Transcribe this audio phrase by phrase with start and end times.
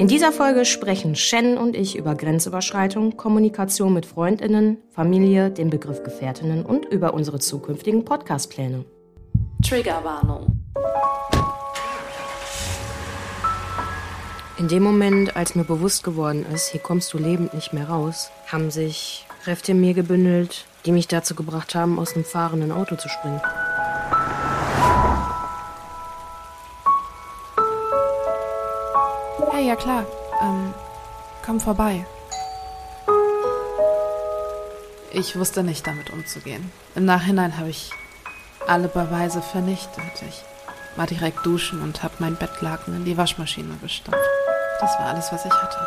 [0.00, 6.02] In dieser Folge sprechen Shen und ich über Grenzüberschreitung, Kommunikation mit Freundinnen, Familie, den Begriff
[6.02, 8.86] Gefährtinnen und über unsere zukünftigen Podcastpläne.
[9.62, 10.58] Triggerwarnung.
[14.58, 18.30] In dem Moment, als mir bewusst geworden ist, hier kommst du lebend nicht mehr raus,
[18.46, 22.96] haben sich Kräfte in mir gebündelt, die mich dazu gebracht haben, aus einem fahrenden Auto
[22.96, 23.42] zu springen.
[29.80, 30.06] Klar.
[30.42, 30.74] Ähm,
[31.44, 32.06] komm vorbei.
[35.12, 36.70] Ich wusste nicht, damit umzugehen.
[36.94, 37.90] Im Nachhinein habe ich
[38.68, 40.22] alle Beweise vernichtet.
[40.28, 40.44] Ich
[40.96, 44.20] war direkt duschen und habe mein Bettlaken in die Waschmaschine gestampft.
[44.80, 45.86] Das war alles, was ich hatte.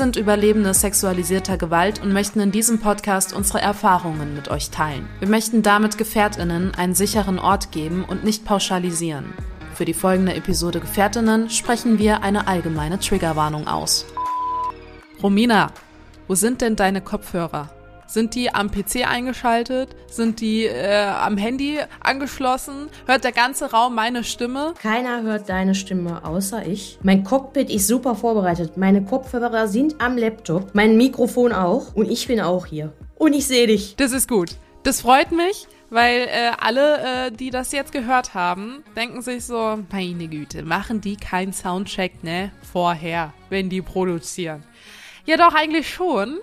[0.00, 5.06] Sind Überlebende sexualisierter Gewalt und möchten in diesem Podcast unsere Erfahrungen mit euch teilen.
[5.18, 9.26] Wir möchten damit Gefährtinnen einen sicheren Ort geben und nicht pauschalisieren.
[9.74, 14.06] Für die folgende Episode Gefährtinnen sprechen wir eine allgemeine Triggerwarnung aus.
[15.22, 15.70] Romina,
[16.28, 17.68] wo sind denn deine Kopfhörer?
[18.10, 19.90] Sind die am PC eingeschaltet?
[20.08, 22.88] Sind die äh, am Handy angeschlossen?
[23.06, 24.74] Hört der ganze Raum meine Stimme?
[24.82, 26.98] Keiner hört deine Stimme außer ich.
[27.04, 28.76] Mein Cockpit ist super vorbereitet.
[28.76, 30.74] Meine Kopfhörer sind am Laptop.
[30.74, 31.94] Mein Mikrofon auch.
[31.94, 32.92] Und ich bin auch hier.
[33.14, 33.94] Und ich sehe dich.
[33.94, 34.56] Das ist gut.
[34.82, 39.78] Das freut mich, weil äh, alle, äh, die das jetzt gehört haben, denken sich so,
[39.92, 42.50] meine Güte, machen die keinen Soundcheck, ne?
[42.72, 44.64] Vorher, wenn die produzieren.
[45.26, 46.40] Ja, doch, eigentlich schon.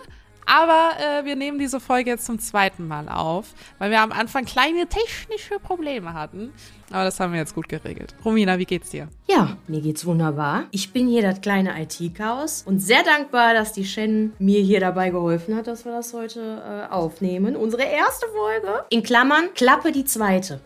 [0.47, 3.47] Aber äh, wir nehmen diese Folge jetzt zum zweiten Mal auf,
[3.79, 6.53] weil wir am Anfang kleine technische Probleme hatten.
[6.89, 8.15] Aber das haben wir jetzt gut geregelt.
[8.23, 9.09] Romina, wie geht's dir?
[9.27, 10.63] Ja, mir geht's wunderbar.
[10.71, 15.09] Ich bin hier das kleine IT-Chaos und sehr dankbar, dass die Shen mir hier dabei
[15.09, 16.39] geholfen hat, dass wir das heute
[16.89, 17.57] äh, aufnehmen.
[17.57, 18.85] Unsere erste Folge.
[18.89, 20.61] In Klammern, Klappe die zweite.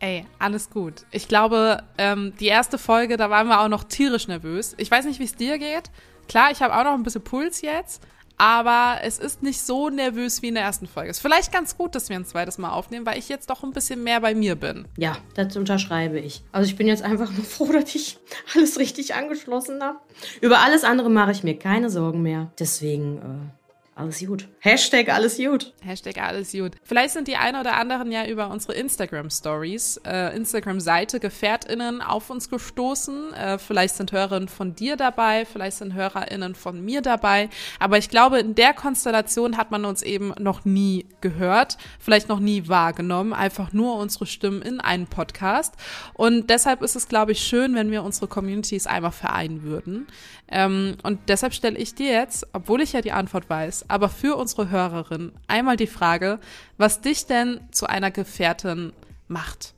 [0.00, 1.06] Ey, alles gut.
[1.12, 4.74] Ich glaube, ähm, die erste Folge, da waren wir auch noch tierisch nervös.
[4.76, 5.90] Ich weiß nicht, wie es dir geht.
[6.28, 8.02] Klar, ich habe auch noch ein bisschen Puls jetzt.
[8.36, 11.10] Aber es ist nicht so nervös wie in der ersten Folge.
[11.10, 13.72] Ist vielleicht ganz gut, dass wir ein zweites Mal aufnehmen, weil ich jetzt doch ein
[13.72, 14.86] bisschen mehr bei mir bin.
[14.96, 16.42] Ja, das unterschreibe ich.
[16.52, 18.18] Also ich bin jetzt einfach nur froh, dass ich
[18.54, 19.98] alles richtig angeschlossen habe.
[20.40, 22.50] Über alles andere mache ich mir keine Sorgen mehr.
[22.58, 23.63] Deswegen, äh,
[23.96, 24.48] alles gut.
[24.58, 25.72] Hashtag alles gut.
[25.80, 26.72] Hashtag alles gut.
[26.82, 32.50] Vielleicht sind die ein oder anderen ja über unsere Instagram-Stories, äh, Instagram-Seite GefährtInnen auf uns
[32.50, 33.32] gestoßen.
[33.34, 37.48] Äh, vielleicht sind Hörerinnen von dir dabei, vielleicht sind HörerInnen von mir dabei.
[37.78, 42.38] Aber ich glaube, in der Konstellation hat man uns eben noch nie gehört, vielleicht noch
[42.38, 45.74] nie wahrgenommen, einfach nur unsere Stimmen in einem Podcast.
[46.12, 50.06] Und deshalb ist es, glaube ich, schön, wenn wir unsere Communities einmal vereinen würden.
[50.48, 54.36] Ähm, und deshalb stelle ich dir jetzt, obwohl ich ja die Antwort weiß, aber für
[54.36, 56.40] unsere Hörerin einmal die Frage,
[56.76, 58.92] was dich denn zu einer Gefährtin
[59.26, 59.72] macht.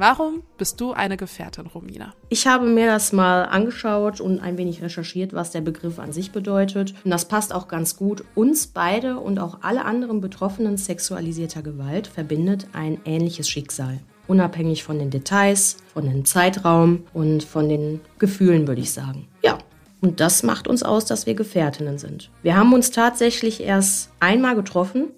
[0.00, 2.14] Warum bist du eine Gefährtin, Romina?
[2.30, 6.32] Ich habe mir das mal angeschaut und ein wenig recherchiert, was der Begriff an sich
[6.32, 6.94] bedeutet.
[7.04, 8.24] Und das passt auch ganz gut.
[8.34, 13.98] Uns beide und auch alle anderen Betroffenen sexualisierter Gewalt verbindet ein ähnliches Schicksal.
[14.26, 19.28] Unabhängig von den Details, von dem Zeitraum und von den Gefühlen, würde ich sagen.
[19.42, 19.58] Ja,
[20.00, 22.30] und das macht uns aus, dass wir Gefährtinnen sind.
[22.42, 25.08] Wir haben uns tatsächlich erst einmal getroffen,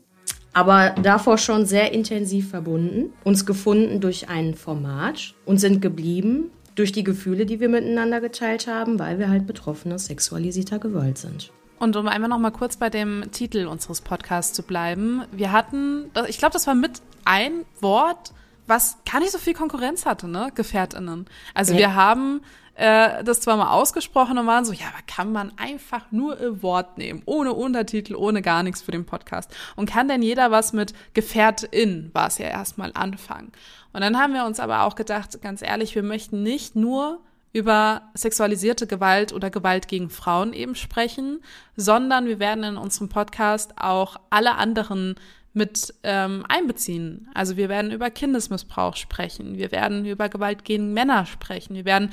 [0.52, 6.92] aber davor schon sehr intensiv verbunden, uns gefunden durch ein Format und sind geblieben durch
[6.92, 11.50] die Gefühle, die wir miteinander geteilt haben, weil wir halt Betroffene sexualisierter Gewalt sind.
[11.78, 16.10] Und um einmal noch mal kurz bei dem Titel unseres Podcasts zu bleiben, wir hatten,
[16.28, 18.32] ich glaube, das war mit ein Wort,
[18.66, 20.50] was gar nicht so viel Konkurrenz hatte, ne?
[20.54, 21.26] GefährtInnen.
[21.54, 21.78] Also Ja.
[21.80, 22.40] wir haben
[22.74, 26.62] äh, das zwar mal ausgesprochen und waren so, ja, aber kann man einfach nur ein
[26.62, 29.54] Wort nehmen, ohne Untertitel, ohne gar nichts für den Podcast.
[29.76, 33.52] Und kann denn jeder was mit GefährtIn, war es ja erstmal anfangen.
[33.92, 37.20] Und dann haben wir uns aber auch gedacht, ganz ehrlich, wir möchten nicht nur
[37.52, 41.42] über sexualisierte Gewalt oder Gewalt gegen Frauen eben sprechen,
[41.76, 45.16] sondern wir werden in unserem Podcast auch alle anderen
[45.52, 47.28] mit ähm, einbeziehen.
[47.34, 52.10] Also wir werden über Kindesmissbrauch sprechen, wir werden über Gewalt gegen Männer sprechen, wir werden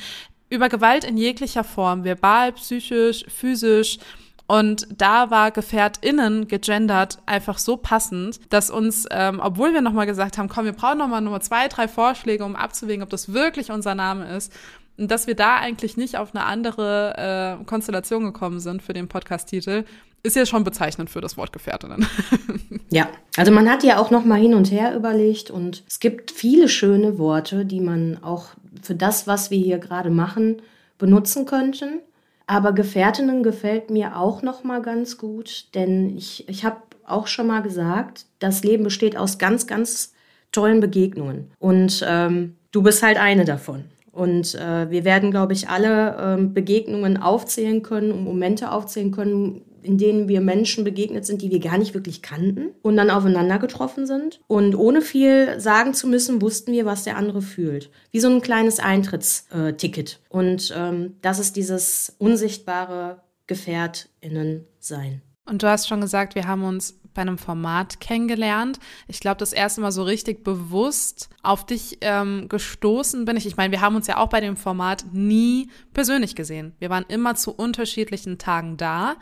[0.50, 4.00] über Gewalt in jeglicher Form, verbal, psychisch, physisch.
[4.48, 10.40] Und da war GefährtInnen gegendert einfach so passend, dass uns, ähm, obwohl wir nochmal gesagt
[10.40, 13.94] haben, komm, wir brauchen nochmal nur zwei, drei Vorschläge, um abzuwägen, ob das wirklich unser
[13.94, 14.52] Name ist,
[14.98, 19.08] und dass wir da eigentlich nicht auf eine andere äh, Konstellation gekommen sind für den
[19.08, 19.86] Podcast-Titel,
[20.24, 22.06] ist ja schon bezeichnend für das Wort Gefährtinnen.
[22.90, 23.08] ja,
[23.38, 26.68] also man hat ja auch noch mal hin und her überlegt und es gibt viele
[26.68, 28.48] schöne Worte, die man auch
[28.82, 30.62] für das, was wir hier gerade machen,
[30.98, 32.00] benutzen könnten.
[32.48, 37.48] Aber Gefährtinnen gefällt mir auch noch mal ganz gut, denn ich, ich habe auch schon
[37.48, 40.14] mal gesagt, das Leben besteht aus ganz, ganz
[40.52, 41.52] tollen Begegnungen.
[41.60, 43.86] Und ähm, du bist halt eine davon.
[44.12, 49.62] Und äh, wir werden, glaube ich, alle ähm, Begegnungen aufzählen können und Momente aufzählen können,
[49.84, 53.60] in denen wir Menschen begegnet sind, die wir gar nicht wirklich kannten und dann aufeinander
[53.60, 54.40] getroffen sind.
[54.48, 57.90] Und ohne viel sagen zu müssen, wussten wir, was der andere fühlt.
[58.12, 60.20] Wie so ein kleines Eintrittsticket.
[60.30, 65.22] Und ähm, das ist dieses unsichtbare GefährtInnen-Sein.
[65.46, 68.80] Und du hast schon gesagt, wir haben uns bei einem Format kennengelernt.
[69.08, 73.46] Ich glaube, das erste Mal so richtig bewusst auf dich ähm, gestoßen bin ich.
[73.46, 76.74] Ich meine, wir haben uns ja auch bei dem Format nie persönlich gesehen.
[76.80, 79.16] Wir waren immer zu unterschiedlichen Tagen da.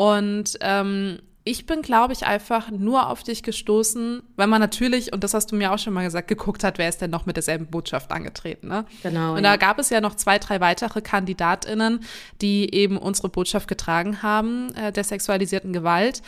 [0.00, 5.22] Und ähm, ich bin, glaube ich, einfach nur auf dich gestoßen, weil man natürlich, und
[5.22, 7.36] das hast du mir auch schon mal gesagt, geguckt hat, wer ist denn noch mit
[7.36, 8.68] derselben Botschaft angetreten.
[8.68, 8.86] Ne?
[9.02, 9.32] Genau.
[9.32, 9.50] Und ja.
[9.50, 12.00] da gab es ja noch zwei, drei weitere KandidatInnen,
[12.40, 16.22] die eben unsere Botschaft getragen haben, äh, der sexualisierten Gewalt.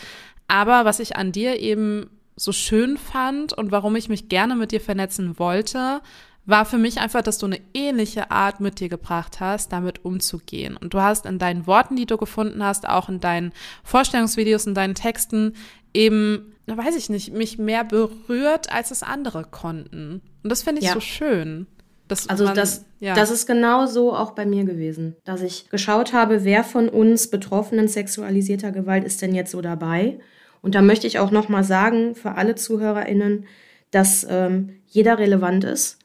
[0.48, 4.70] Aber was ich an dir eben so schön fand und warum ich mich gerne mit
[4.70, 6.02] dir vernetzen wollte,
[6.44, 10.76] war für mich einfach, dass du eine ähnliche Art mit dir gebracht hast, damit umzugehen.
[10.76, 13.52] Und du hast in deinen Worten, die du gefunden hast, auch in deinen
[13.84, 15.54] Vorstellungsvideos, in deinen Texten
[15.94, 20.20] eben, weiß ich nicht, mich mehr berührt, als es andere konnten.
[20.42, 20.94] Und das finde ich ja.
[20.94, 21.68] so schön.
[22.26, 23.14] also man, das, ja.
[23.14, 27.30] das ist genau so auch bei mir gewesen, dass ich geschaut habe, wer von uns
[27.30, 30.18] Betroffenen sexualisierter Gewalt ist denn jetzt so dabei.
[30.60, 33.46] Und da möchte ich auch noch mal sagen für alle ZuhörerInnen,
[33.92, 36.01] dass ähm, jeder relevant ist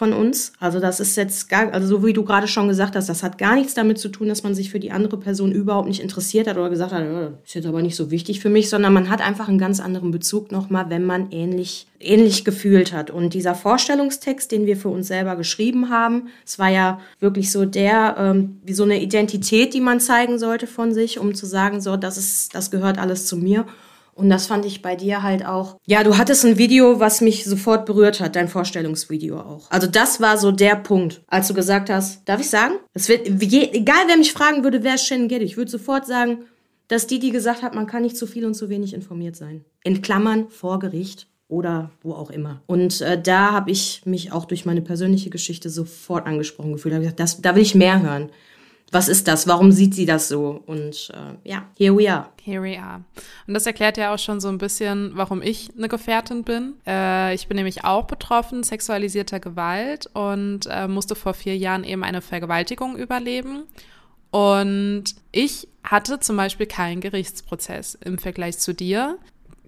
[0.00, 0.54] von uns.
[0.58, 3.36] Also das ist jetzt gar, also so wie du gerade schon gesagt hast, das hat
[3.36, 6.48] gar nichts damit zu tun, dass man sich für die andere Person überhaupt nicht interessiert
[6.48, 7.04] hat oder gesagt hat,
[7.44, 10.10] ist jetzt aber nicht so wichtig für mich, sondern man hat einfach einen ganz anderen
[10.10, 13.10] Bezug nochmal, wenn man ähnlich, ähnlich gefühlt hat.
[13.10, 17.66] Und dieser Vorstellungstext, den wir für uns selber geschrieben haben, es war ja wirklich so
[17.66, 21.82] der, ähm, wie so eine Identität, die man zeigen sollte von sich, um zu sagen,
[21.82, 23.66] so, das ist, das gehört alles zu mir.
[24.14, 25.76] Und das fand ich bei dir halt auch.
[25.86, 29.70] Ja, du hattest ein Video, was mich sofort berührt hat, dein Vorstellungsvideo auch.
[29.70, 32.74] Also das war so der Punkt, als du gesagt hast, darf ich sagen?
[32.92, 36.44] Es wird, egal wer mich fragen würde, wer ist Shannon Getty, ich würde sofort sagen,
[36.88, 39.64] dass die, die gesagt hat, man kann nicht zu viel und zu wenig informiert sein.
[39.84, 42.62] In Klammern vor Gericht oder wo auch immer.
[42.66, 46.92] Und äh, da habe ich mich auch durch meine persönliche Geschichte sofort angesprochen gefühlt.
[46.92, 48.30] Da habe gesagt, das, da will ich mehr hören
[48.90, 49.46] was ist das?
[49.46, 50.62] Warum sieht sie das so?
[50.66, 52.28] Und äh, ja, here we are.
[52.42, 53.02] Here we are.
[53.46, 56.74] Und das erklärt ja auch schon so ein bisschen, warum ich eine Gefährtin bin.
[56.86, 62.02] Äh, ich bin nämlich auch betroffen, sexualisierter Gewalt und äh, musste vor vier Jahren eben
[62.02, 63.64] eine Vergewaltigung überleben.
[64.30, 69.18] Und ich hatte zum Beispiel keinen Gerichtsprozess im Vergleich zu dir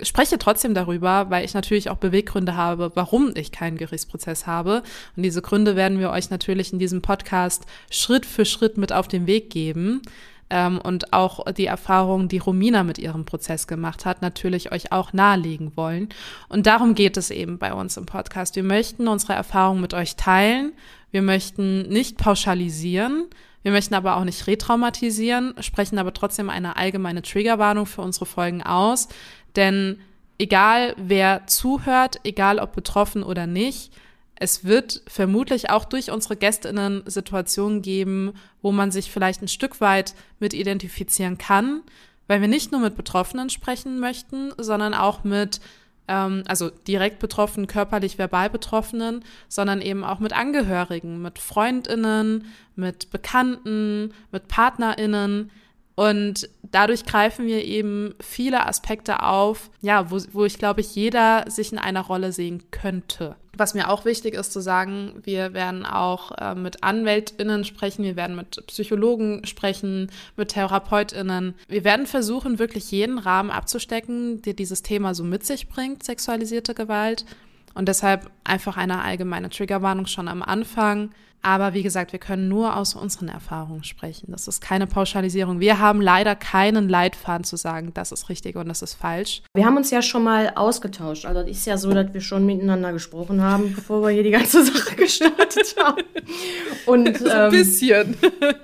[0.02, 4.82] spreche trotzdem darüber, weil ich natürlich auch Beweggründe habe, warum ich keinen Gerichtsprozess habe.
[5.16, 9.08] Und diese Gründe werden wir euch natürlich in diesem Podcast Schritt für Schritt mit auf
[9.08, 10.02] den Weg geben.
[10.50, 15.12] Ähm, und auch die Erfahrungen, die Romina mit ihrem Prozess gemacht hat, natürlich euch auch
[15.12, 16.10] nahelegen wollen.
[16.48, 18.56] Und darum geht es eben bei uns im Podcast.
[18.56, 20.72] Wir möchten unsere Erfahrungen mit euch teilen.
[21.10, 23.28] Wir möchten nicht pauschalisieren.
[23.62, 28.62] Wir möchten aber auch nicht retraumatisieren, sprechen aber trotzdem eine allgemeine Triggerwarnung für unsere Folgen
[28.62, 29.08] aus,
[29.56, 29.98] denn
[30.38, 33.92] egal wer zuhört, egal ob betroffen oder nicht,
[34.42, 39.80] es wird vermutlich auch durch unsere Gästinnen Situationen geben, wo man sich vielleicht ein Stück
[39.80, 41.82] weit mit identifizieren kann,
[42.26, 45.60] weil wir nicht nur mit Betroffenen sprechen möchten, sondern auch mit,
[46.08, 53.12] ähm, also direkt betroffenen, körperlich, verbal Betroffenen, sondern eben auch mit Angehörigen, mit Freundinnen, mit
[53.12, 55.52] Bekannten, mit Partnerinnen,
[56.02, 61.44] und dadurch greifen wir eben viele Aspekte auf, ja, wo, wo ich glaube ich jeder
[61.48, 63.36] sich in einer Rolle sehen könnte.
[63.56, 68.16] Was mir auch wichtig ist zu sagen, wir werden auch äh, mit AnwältInnen sprechen, wir
[68.16, 71.54] werden mit Psychologen sprechen, mit TherapeutInnen.
[71.68, 76.74] Wir werden versuchen, wirklich jeden Rahmen abzustecken, der dieses Thema so mit sich bringt, sexualisierte
[76.74, 77.26] Gewalt.
[77.74, 81.10] Und deshalb einfach eine allgemeine Triggerwarnung schon am Anfang.
[81.42, 84.26] Aber wie gesagt, wir können nur aus unseren Erfahrungen sprechen.
[84.30, 85.58] Das ist keine Pauschalisierung.
[85.58, 89.42] Wir haben leider keinen Leitfaden zu sagen, das ist richtig und das ist falsch.
[89.52, 91.26] Wir haben uns ja schon mal ausgetauscht.
[91.26, 94.30] Also es ist ja so, dass wir schon miteinander gesprochen haben, bevor wir hier die
[94.30, 96.02] ganze Sache gestartet haben.
[96.86, 98.16] Und, so ein ähm, bisschen.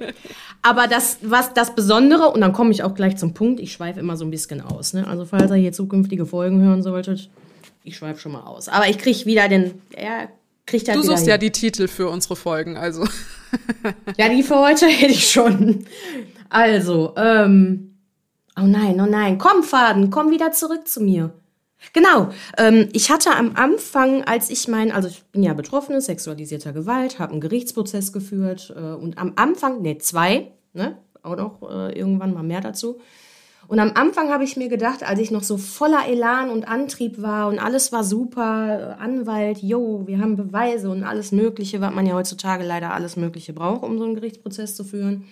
[0.63, 3.99] Aber das, was das Besondere, und dann komme ich auch gleich zum Punkt, ich schweife
[3.99, 4.93] immer so ein bisschen aus.
[4.93, 5.07] Ne?
[5.07, 7.29] Also falls ihr hier zukünftige Folgen hören solltet,
[7.85, 8.69] ich schweife schon mal aus.
[8.69, 10.29] Aber ich kriege wieder den, er
[10.69, 11.31] kriegt halt Du suchst hin.
[11.31, 13.05] ja die Titel für unsere Folgen, also.
[14.19, 15.87] Ja, die für heute hätte ich schon.
[16.51, 17.97] Also, ähm.
[18.61, 19.39] Oh nein, oh nein.
[19.39, 21.33] Komm, Faden, komm wieder zurück zu mir.
[21.93, 22.31] Genau.
[22.59, 27.19] Ähm, ich hatte am Anfang, als ich mein, also ich bin ja Betroffene sexualisierter Gewalt,
[27.19, 32.35] habe einen Gerichtsprozess geführt äh, und am Anfang, ne, zwei, ne, auch noch äh, irgendwann
[32.35, 33.01] mal mehr dazu.
[33.69, 37.21] Und am Anfang habe ich mir gedacht, als ich noch so voller Elan und Antrieb
[37.21, 42.07] war und alles war super, Anwalt, yo, wir haben Beweise und alles Mögliche, was man
[42.07, 45.27] ja heutzutage leider alles Mögliche braucht, um so einen Gerichtsprozess zu führen.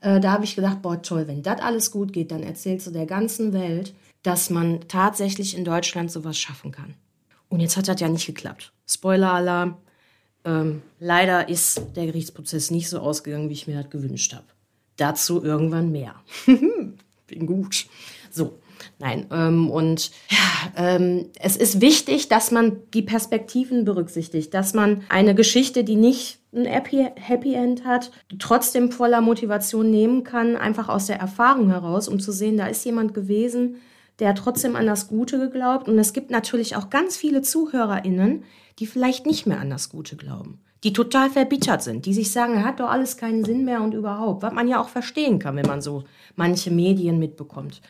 [0.00, 2.92] Äh, da habe ich gedacht, boah, toll, wenn das alles gut geht, dann erzählst du
[2.92, 6.94] der ganzen Welt, dass man tatsächlich in Deutschland sowas schaffen kann.
[7.48, 8.72] Und jetzt hat das ja nicht geklappt.
[8.86, 9.76] Spoiler-Alarm.
[10.44, 14.46] Ähm, leider ist der Gerichtsprozess nicht so ausgegangen, wie ich mir das gewünscht habe.
[14.96, 16.14] Dazu irgendwann mehr.
[17.26, 17.86] Bin gut.
[18.30, 18.58] So,
[18.98, 19.26] nein.
[19.30, 25.34] Ähm, und ja, ähm, es ist wichtig, dass man die Perspektiven berücksichtigt, dass man eine
[25.34, 31.18] Geschichte, die nicht ein Happy, End hat, trotzdem voller Motivation nehmen kann, einfach aus der
[31.18, 33.76] Erfahrung heraus, um zu sehen, da ist jemand gewesen,
[34.18, 35.88] der trotzdem an das Gute geglaubt.
[35.88, 38.44] Und es gibt natürlich auch ganz viele ZuhörerInnen,
[38.78, 40.60] die vielleicht nicht mehr an das Gute glauben.
[40.84, 44.42] Die total verbittert sind, die sich sagen, hat doch alles keinen Sinn mehr und überhaupt.
[44.42, 47.80] Was man ja auch verstehen kann, wenn man so manche Medien mitbekommt.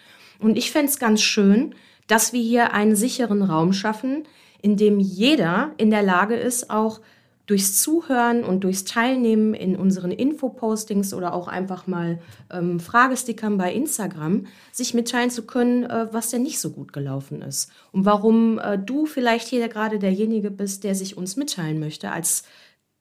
[0.41, 1.75] Und ich fände es ganz schön,
[2.07, 4.25] dass wir hier einen sicheren Raum schaffen,
[4.61, 7.01] in dem jeder in der Lage ist, auch
[7.47, 12.21] durchs Zuhören und durchs Teilnehmen in unseren Infopostings oder auch einfach mal
[12.51, 17.43] ähm, Fragestickern bei Instagram sich mitteilen zu können, äh, was denn nicht so gut gelaufen
[17.43, 22.13] ist und warum äh, du vielleicht hier gerade derjenige bist, der sich uns mitteilen möchte
[22.13, 22.45] als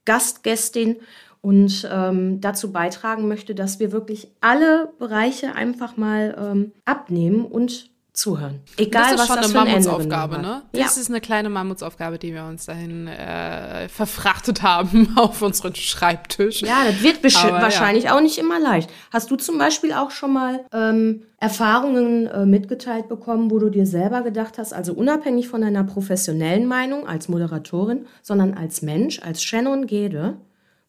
[0.05, 0.97] Gastgästin
[1.41, 7.90] und ähm, dazu beitragen möchte, dass wir wirklich alle Bereiche einfach mal ähm, abnehmen und
[8.13, 8.59] zuhören.
[8.77, 10.63] Egal, das ist was schon das eine Mammutsaufgabe, ne?
[10.73, 11.01] Das ja.
[11.01, 16.61] ist eine kleine Mammutsaufgabe, die wir uns dahin äh, verfrachtet haben auf unseren Schreibtisch.
[16.61, 18.15] Ja, das wird Aber, wahrscheinlich ja.
[18.15, 18.89] auch nicht immer leicht.
[19.11, 23.85] Hast du zum Beispiel auch schon mal ähm, Erfahrungen äh, mitgeteilt bekommen, wo du dir
[23.85, 29.41] selber gedacht hast, also unabhängig von deiner professionellen Meinung als Moderatorin, sondern als Mensch, als
[29.41, 30.37] Shannon Gede,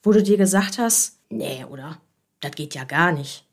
[0.02, 1.98] wo du dir gesagt hast, nee, oder?
[2.40, 3.46] Das geht ja gar nicht.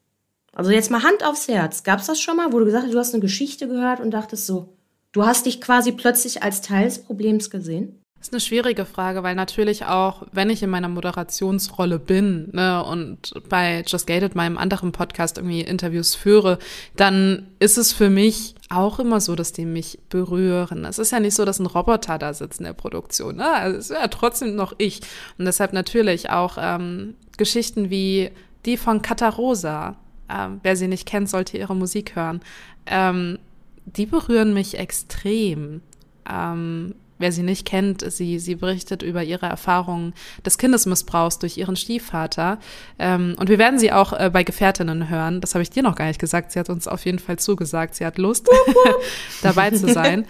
[0.59, 1.83] Also jetzt mal Hand aufs Herz.
[1.83, 4.11] Gab es das schon mal, wo du gesagt hast, du hast eine Geschichte gehört und
[4.11, 4.73] dachtest so,
[5.13, 8.03] du hast dich quasi plötzlich als Teil des Problems gesehen?
[8.17, 12.83] Das ist eine schwierige Frage, weil natürlich auch, wenn ich in meiner Moderationsrolle bin ne,
[12.83, 16.59] und bei Just Gated, meinem anderen Podcast, irgendwie Interviews führe,
[16.97, 20.83] dann ist es für mich auch immer so, dass die mich berühren.
[20.83, 23.37] Es ist ja nicht so, dass ein Roboter da sitzt in der Produktion.
[23.37, 23.49] Ne?
[23.49, 24.99] Also es ist ja trotzdem noch ich.
[25.37, 28.31] Und deshalb natürlich auch ähm, Geschichten wie
[28.65, 29.95] die von Katarosa,
[30.29, 32.41] ähm, wer sie nicht kennt, sollte ihre Musik hören.
[32.85, 33.39] Ähm,
[33.85, 35.81] die berühren mich extrem.
[36.29, 40.13] Ähm, wer sie nicht kennt, sie, sie berichtet über ihre Erfahrungen
[40.45, 42.59] des Kindesmissbrauchs durch ihren Stiefvater.
[42.97, 45.41] Ähm, und wir werden sie auch äh, bei Gefährtinnen hören.
[45.41, 46.51] Das habe ich dir noch gar nicht gesagt.
[46.51, 47.95] Sie hat uns auf jeden Fall zugesagt.
[47.95, 48.47] Sie hat Lust,
[49.41, 50.25] dabei zu sein.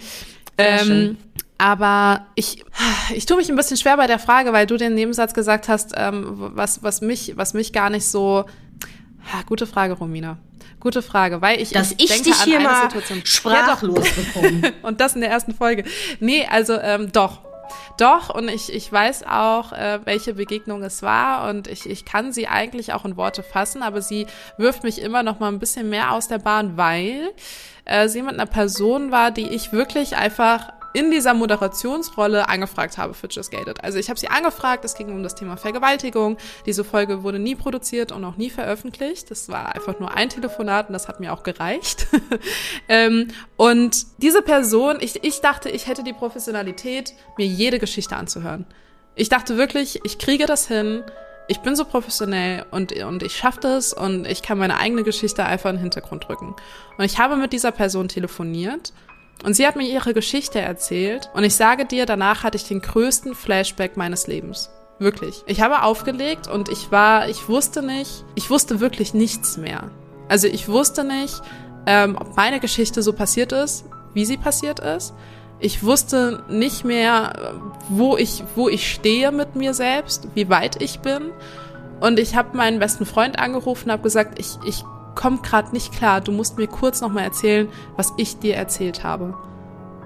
[0.58, 1.16] Ähm,
[1.58, 2.64] aber ich,
[3.14, 5.92] ich tue mich ein bisschen schwer bei der Frage, weil du den Nebensatz gesagt hast,
[5.96, 8.46] ähm, was, was, mich, was mich gar nicht so
[9.32, 10.38] Ha, gute Frage, Romina.
[10.80, 13.20] Gute Frage, weil ich, Dass ich, ich dich hier mal Situation.
[13.24, 14.72] sprachlos ja, bekomme.
[14.82, 15.84] und das in der ersten Folge.
[16.20, 17.40] Nee, also ähm, doch.
[17.98, 22.32] Doch, und ich, ich weiß auch, äh, welche Begegnung es war und ich, ich kann
[22.32, 25.88] sie eigentlich auch in Worte fassen, aber sie wirft mich immer noch mal ein bisschen
[25.88, 27.30] mehr aus der Bahn, weil
[27.84, 33.14] äh, sie mit einer Person war, die ich wirklich einfach in dieser Moderationsrolle angefragt habe
[33.14, 33.82] für Just Gated.
[33.84, 36.36] Also ich habe sie angefragt, es ging um das Thema Vergewaltigung.
[36.66, 39.30] Diese Folge wurde nie produziert und auch nie veröffentlicht.
[39.30, 42.06] Das war einfach nur ein Telefonat und das hat mir auch gereicht.
[42.88, 48.66] ähm, und diese Person, ich, ich dachte, ich hätte die Professionalität, mir jede Geschichte anzuhören.
[49.14, 51.02] Ich dachte wirklich, ich kriege das hin,
[51.50, 55.44] ich bin so professionell und, und ich schaffe das und ich kann meine eigene Geschichte
[55.44, 56.54] einfach in den Hintergrund drücken.
[56.96, 58.92] Und ich habe mit dieser Person telefoniert
[59.44, 62.80] und sie hat mir ihre Geschichte erzählt und ich sage dir, danach hatte ich den
[62.80, 64.70] größten Flashback meines Lebens.
[64.98, 65.42] Wirklich.
[65.46, 69.90] Ich habe aufgelegt und ich war, ich wusste nicht, ich wusste wirklich nichts mehr.
[70.28, 71.40] Also ich wusste nicht,
[71.86, 75.14] ähm, ob meine Geschichte so passiert ist, wie sie passiert ist.
[75.58, 77.54] Ich wusste nicht mehr,
[77.88, 81.32] wo ich, wo ich stehe mit mir selbst, wie weit ich bin.
[82.00, 85.92] Und ich habe meinen besten Freund angerufen und habe gesagt, ich, ich kommt gerade nicht
[85.92, 86.20] klar.
[86.20, 89.34] Du musst mir kurz nochmal erzählen, was ich dir erzählt habe.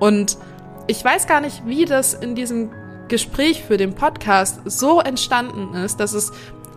[0.00, 0.38] Und
[0.86, 2.70] ich weiß gar nicht, wie das in diesem
[3.08, 6.32] Gespräch für den Podcast so entstanden ist, dass es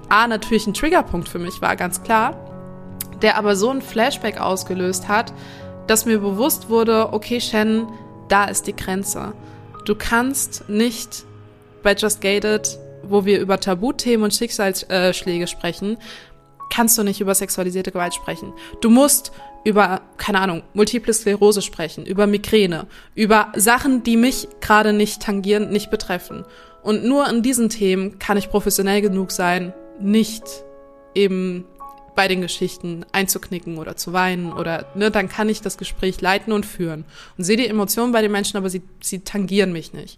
[0.09, 2.35] A, natürlich ein Triggerpunkt für mich war, ganz klar,
[3.21, 5.33] der aber so ein Flashback ausgelöst hat,
[5.87, 7.87] dass mir bewusst wurde, okay, Shannon,
[8.27, 9.33] da ist die Grenze.
[9.85, 11.25] Du kannst nicht
[11.83, 15.97] bei Just Gated, wo wir über Tabuthemen und Schicksalsschläge sprechen,
[16.69, 18.53] kannst du nicht über sexualisierte Gewalt sprechen.
[18.81, 19.31] Du musst
[19.63, 25.69] über, keine Ahnung, multiple Sklerose sprechen, über Migräne, über Sachen, die mich gerade nicht tangieren,
[25.69, 26.45] nicht betreffen.
[26.83, 30.43] Und nur in diesen Themen kann ich professionell genug sein, nicht
[31.15, 31.65] eben
[32.15, 36.51] bei den Geschichten einzuknicken oder zu weinen oder ne, dann kann ich das Gespräch leiten
[36.51, 37.05] und führen
[37.37, 40.17] und sehe die Emotionen bei den Menschen, aber sie, sie tangieren mich nicht.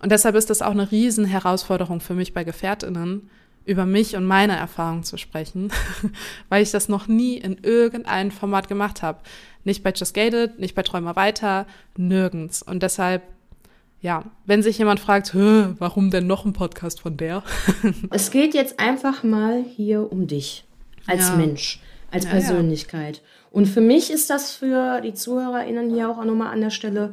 [0.00, 3.28] Und deshalb ist das auch eine riesen Herausforderung für mich bei Gefährtinnen,
[3.68, 5.70] über mich und meine Erfahrungen zu sprechen,
[6.48, 9.18] weil ich das noch nie in irgendeinem Format gemacht habe.
[9.64, 12.62] Nicht bei Just Gated, nicht bei Träumer weiter, nirgends.
[12.62, 13.22] Und deshalb,
[14.00, 17.42] ja, wenn sich jemand fragt, warum denn noch ein Podcast von der?
[18.10, 20.64] es geht jetzt einfach mal hier um dich
[21.06, 21.36] als ja.
[21.36, 23.16] Mensch, als ja, Persönlichkeit.
[23.16, 23.22] Ja.
[23.50, 27.12] Und für mich ist das für die ZuhörerInnen hier auch nochmal an der Stelle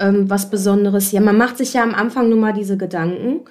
[0.00, 1.12] ähm, was Besonderes.
[1.12, 3.42] Ja, man macht sich ja am Anfang nur mal diese Gedanken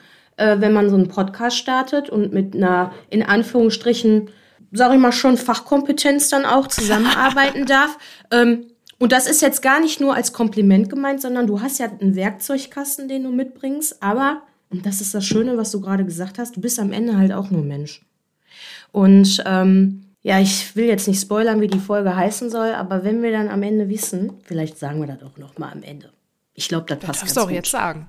[0.42, 4.30] äh, wenn man so einen Podcast startet und mit einer, in Anführungsstrichen,
[4.72, 7.98] sage ich mal schon, Fachkompetenz dann auch zusammenarbeiten darf.
[8.32, 8.66] Ähm,
[8.98, 12.16] und das ist jetzt gar nicht nur als Kompliment gemeint, sondern du hast ja einen
[12.16, 14.02] Werkzeugkasten, den du mitbringst.
[14.02, 17.18] Aber, und das ist das Schöne, was du gerade gesagt hast, du bist am Ende
[17.18, 18.02] halt auch nur Mensch.
[18.92, 23.24] Und ähm, ja, ich will jetzt nicht spoilern, wie die Folge heißen soll, aber wenn
[23.24, 26.12] wir dann am Ende wissen, vielleicht sagen wir das auch noch mal am Ende.
[26.54, 27.10] Ich glaube, das passt.
[27.10, 27.56] Das darfst du auch gut.
[27.56, 28.08] jetzt sagen.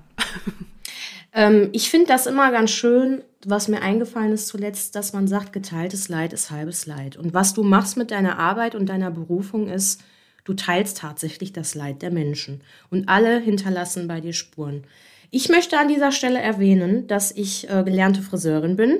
[1.33, 5.51] Ähm, ich finde das immer ganz schön, was mir eingefallen ist zuletzt, dass man sagt,
[5.53, 7.17] geteiltes Leid ist halbes Leid.
[7.17, 10.01] Und was du machst mit deiner Arbeit und deiner Berufung ist,
[10.45, 12.61] du teilst tatsächlich das Leid der Menschen.
[12.89, 14.83] Und alle hinterlassen bei dir Spuren.
[15.31, 18.99] Ich möchte an dieser Stelle erwähnen, dass ich äh, gelernte Friseurin bin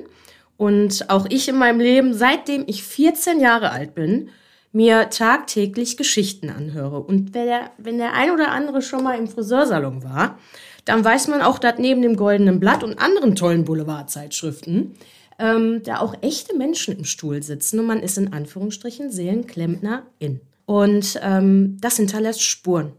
[0.56, 4.30] und auch ich in meinem Leben, seitdem ich 14 Jahre alt bin,
[4.72, 7.00] mir tagtäglich Geschichten anhöre.
[7.00, 10.38] Und wenn der, wenn der ein oder andere schon mal im Friseursalon war,
[10.84, 14.94] dann weiß man auch, dass neben dem Goldenen Blatt und anderen tollen Boulevardzeitschriften
[15.38, 20.40] ähm, da auch echte Menschen im Stuhl sitzen und man ist in Anführungsstrichen Seelenklempnerin.
[20.66, 22.92] Und ähm, das hinterlässt Spuren,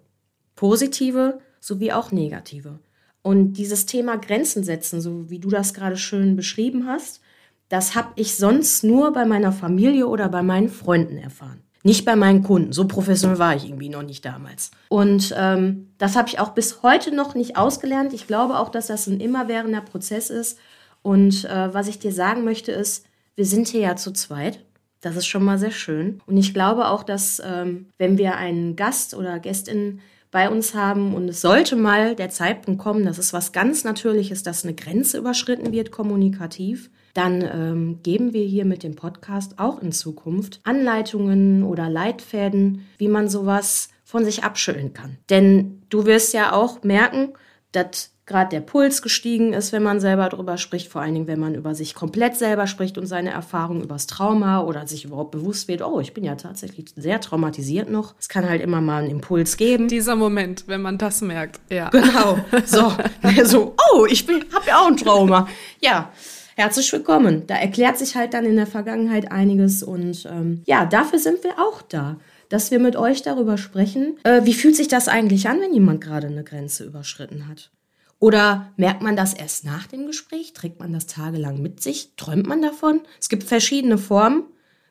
[0.55, 2.79] positive sowie auch negative.
[3.21, 7.21] Und dieses Thema Grenzen setzen, so wie du das gerade schön beschrieben hast,
[7.69, 11.64] das habe ich sonst nur bei meiner Familie oder bei meinen Freunden erfahren.
[11.85, 12.73] Nicht bei meinen Kunden.
[12.73, 14.71] So professionell war ich irgendwie noch nicht damals.
[14.89, 18.11] Und ähm, das habe ich auch bis heute noch nicht ausgelernt.
[18.11, 20.57] Ich glaube auch, dass das ein immerwährender Prozess ist.
[21.03, 24.65] Und äh, was ich dir sagen möchte ist, wir sind hier ja zu zweit.
[25.01, 26.23] Das ist schon mal sehr schön.
[26.25, 29.99] Und ich glaube auch, dass ähm, wenn wir einen Gast oder Gästin
[30.31, 34.41] bei uns haben und es sollte mal der Zeitpunkt kommen, dass es was ganz Natürliches,
[34.41, 39.81] dass eine Grenze überschritten wird, kommunikativ, dann ähm, geben wir hier mit dem Podcast auch
[39.81, 45.17] in Zukunft Anleitungen oder Leitfäden, wie man sowas von sich abschütteln kann.
[45.29, 47.33] Denn du wirst ja auch merken,
[47.71, 51.39] dass gerade der Puls gestiegen ist, wenn man selber darüber spricht, vor allen Dingen, wenn
[51.39, 55.67] man über sich komplett selber spricht und seine Erfahrungen übers Trauma oder sich überhaupt bewusst
[55.67, 58.15] wird, oh, ich bin ja tatsächlich sehr traumatisiert noch.
[58.19, 59.87] Es kann halt immer mal einen Impuls geben.
[59.87, 61.89] Dieser Moment, wenn man das merkt, ja.
[61.89, 62.39] Genau.
[62.65, 62.91] So,
[63.45, 65.47] so oh, ich habe ja auch ein Trauma.
[65.79, 66.11] Ja,
[66.55, 67.45] herzlich willkommen.
[67.47, 71.59] Da erklärt sich halt dann in der Vergangenheit einiges und ähm, ja, dafür sind wir
[71.59, 72.17] auch da.
[72.49, 76.01] Dass wir mit euch darüber sprechen, äh, wie fühlt sich das eigentlich an, wenn jemand
[76.01, 77.71] gerade eine Grenze überschritten hat?
[78.19, 80.53] Oder merkt man das erst nach dem Gespräch?
[80.53, 82.11] Trägt man das tagelang mit sich?
[82.17, 83.01] Träumt man davon?
[83.19, 84.43] Es gibt verschiedene Formen,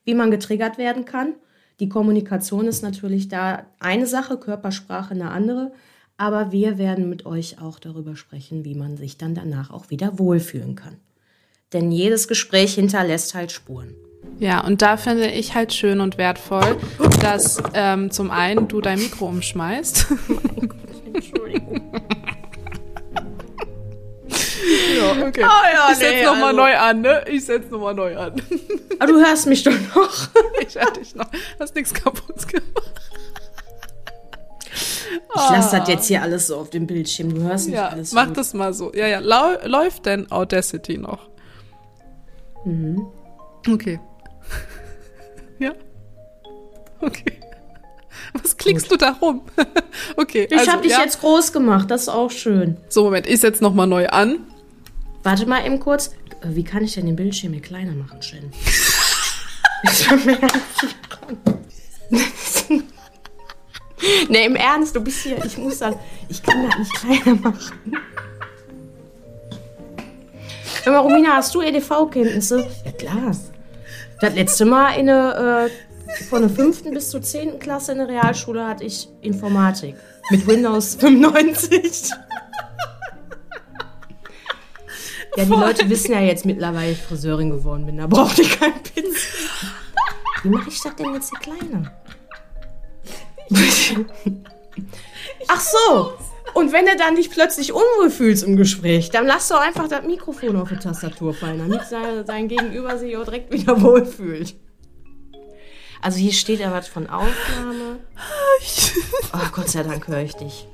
[0.04, 1.34] wie man getriggert werden kann.
[1.80, 5.72] Die Kommunikation ist natürlich da eine Sache, Körpersprache eine andere.
[6.16, 10.18] Aber wir werden mit euch auch darüber sprechen, wie man sich dann danach auch wieder
[10.18, 10.96] wohlfühlen kann.
[11.74, 13.94] Denn jedes Gespräch hinterlässt halt Spuren.
[14.38, 16.76] Ja, und da finde ich halt schön und wertvoll,
[17.20, 20.06] dass ähm, zum einen du dein Mikro umschmeißt.
[20.28, 20.78] mein Gott,
[21.12, 21.92] Entschuldigung.
[24.98, 25.42] ja, okay.
[25.42, 26.56] Ah, ja, ich setze nee, nochmal also.
[26.56, 27.24] neu an, ne?
[27.28, 28.40] Ich setze nochmal neu an.
[29.00, 30.28] Aber du hörst mich doch noch.
[30.66, 31.26] ich höre dich noch.
[31.58, 32.92] Hast nichts kaputt gemacht.
[35.36, 37.34] Ich lasse das jetzt hier alles so auf dem Bildschirm.
[37.34, 38.12] Du hörst nicht ja, alles.
[38.12, 38.36] Mach gut.
[38.36, 38.92] das mal so.
[38.94, 39.18] Ja, ja.
[39.18, 41.33] Lau läuft denn Audacity noch?
[42.64, 43.06] Mhm.
[43.68, 44.00] Okay.
[45.58, 45.72] ja?
[47.00, 47.40] Okay.
[48.32, 49.00] Was klickst Gut.
[49.00, 49.42] du da rum?
[50.16, 50.48] okay.
[50.50, 51.00] Ich also, habe dich ja.
[51.00, 52.76] jetzt groß gemacht, das ist auch schön.
[52.88, 54.38] So, Moment, ich setze nochmal neu an.
[55.22, 56.14] Warte mal eben kurz.
[56.40, 58.50] Äh, wie kann ich denn den Bildschirm hier kleiner machen, Shen?
[64.28, 65.44] nee, im Ernst, du bist hier.
[65.44, 65.94] Ich muss dann.
[66.28, 67.96] Ich kann das nicht kleiner machen.
[70.86, 72.66] Mal, Romina, hast du EDV-Kenntnisse?
[72.84, 73.36] Ja, klar.
[74.20, 78.08] Das letzte Mal in eine, äh, von der fünften bis zur zehnten Klasse in der
[78.08, 79.96] Realschule hatte ich Informatik.
[80.30, 82.10] Mit Windows 95.
[85.36, 87.96] Ja, die Leute wissen ja jetzt mittlerweile, ich Friseurin geworden bin.
[87.96, 89.14] Da braucht ihr keinen Pinsel.
[90.44, 91.92] Wie mache ich das denn jetzt hier kleiner?
[95.48, 96.12] Ach so.
[96.54, 100.04] Und wenn du dann dich plötzlich unwohl fühlst im Gespräch, dann lass doch einfach das
[100.04, 104.54] Mikrofon auf die Tastatur fallen, damit sein, sein Gegenüber sich auch direkt wieder wohlfühlt.
[106.00, 108.00] Also hier steht ja was von Aufnahme.
[109.32, 110.68] Oh, Gott sei Dank höre ich dich.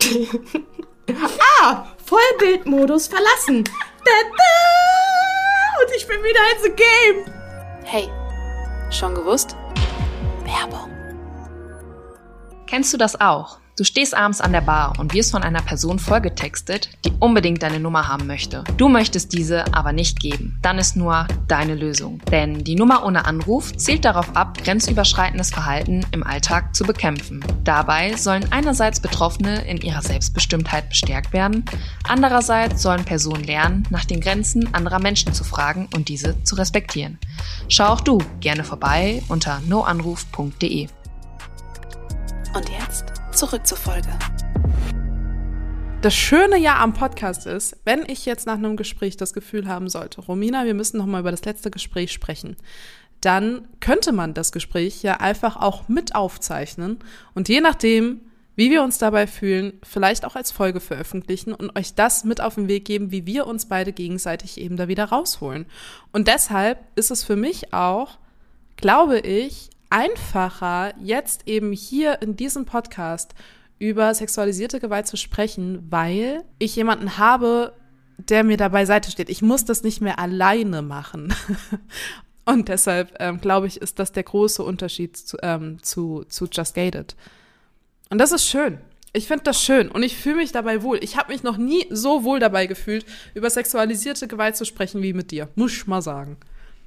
[1.62, 3.58] ah, Vollbildmodus verlassen.
[3.58, 3.66] Und
[5.96, 7.24] ich bin wieder in the game.
[7.84, 8.08] Hey,
[8.90, 9.54] schon gewusst?
[10.44, 10.99] Werbung.
[12.70, 13.58] Kennst du das auch?
[13.76, 17.80] Du stehst abends an der Bar und wirst von einer Person vollgetextet, die unbedingt deine
[17.80, 18.62] Nummer haben möchte.
[18.76, 20.56] Du möchtest diese aber nicht geben.
[20.62, 22.20] Dann ist nur deine Lösung.
[22.30, 27.44] Denn die Nummer ohne Anruf zielt darauf ab, grenzüberschreitendes Verhalten im Alltag zu bekämpfen.
[27.64, 31.64] Dabei sollen einerseits Betroffene in ihrer Selbstbestimmtheit bestärkt werden,
[32.06, 37.18] andererseits sollen Personen lernen, nach den Grenzen anderer Menschen zu fragen und diese zu respektieren.
[37.68, 40.86] Schau auch du gerne vorbei unter noanruf.de.
[42.52, 44.08] Und jetzt zurück zur Folge.
[46.02, 49.88] Das Schöne ja am Podcast ist, wenn ich jetzt nach einem Gespräch das Gefühl haben
[49.88, 52.56] sollte, Romina, wir müssen noch mal über das letzte Gespräch sprechen,
[53.20, 56.98] dann könnte man das Gespräch ja einfach auch mit aufzeichnen
[57.34, 58.20] und je nachdem,
[58.56, 62.56] wie wir uns dabei fühlen, vielleicht auch als Folge veröffentlichen und euch das mit auf
[62.56, 65.66] den Weg geben, wie wir uns beide gegenseitig eben da wieder rausholen.
[66.12, 68.18] Und deshalb ist es für mich auch,
[68.76, 73.34] glaube ich, einfacher, jetzt eben hier in diesem Podcast
[73.78, 77.74] über sexualisierte Gewalt zu sprechen, weil ich jemanden habe,
[78.18, 79.30] der mir dabei Seite steht.
[79.30, 81.34] Ich muss das nicht mehr alleine machen.
[82.44, 86.74] Und deshalb ähm, glaube ich, ist das der große Unterschied zu, ähm, zu, zu Just
[86.74, 87.16] Gated.
[88.08, 88.78] Und das ist schön.
[89.12, 91.02] Ich finde das schön und ich fühle mich dabei wohl.
[91.02, 95.12] Ich habe mich noch nie so wohl dabei gefühlt, über sexualisierte Gewalt zu sprechen wie
[95.12, 95.48] mit dir.
[95.56, 96.36] Muss ich mal sagen.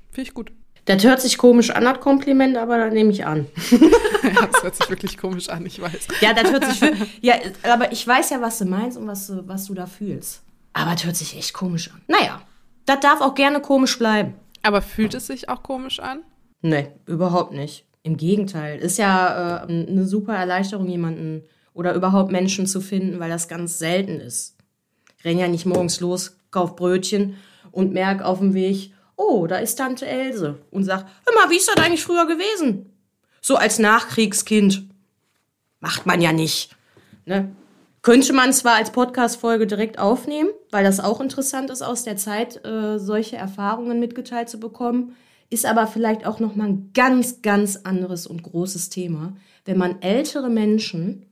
[0.09, 0.51] Finde ich gut.
[0.85, 3.47] Das hört sich komisch an, das Kompliment, aber das nehme ich an.
[3.71, 6.07] ja, das hört sich wirklich komisch an, ich weiß.
[6.21, 6.91] Ja, das hört sich für,
[7.21, 10.41] Ja, aber ich weiß ja, was du meinst und was du, was du da fühlst.
[10.73, 12.01] Aber das hört sich echt komisch an.
[12.07, 12.41] Naja,
[12.85, 14.33] das darf auch gerne komisch bleiben.
[14.61, 16.23] Aber fühlt es sich auch komisch an?
[16.61, 17.85] Nee, überhaupt nicht.
[18.03, 18.79] Im Gegenteil.
[18.79, 21.43] Ist ja äh, eine super Erleichterung, jemanden
[21.73, 24.57] oder überhaupt Menschen zu finden, weil das ganz selten ist.
[25.17, 27.35] Ich renn ja nicht morgens los, kauf Brötchen
[27.71, 31.57] und merk auf dem Weg, oh, da ist Tante Else und sagt, hör mal, wie
[31.57, 32.91] ist das eigentlich früher gewesen?
[33.41, 34.87] So als Nachkriegskind.
[35.79, 36.75] Macht man ja nicht.
[37.25, 37.53] Ne?
[38.01, 42.63] Könnte man zwar als Podcast-Folge direkt aufnehmen, weil das auch interessant ist, aus der Zeit
[42.65, 45.15] äh, solche Erfahrungen mitgeteilt zu bekommen,
[45.49, 50.01] ist aber vielleicht auch noch mal ein ganz, ganz anderes und großes Thema, wenn man
[50.01, 51.25] ältere Menschen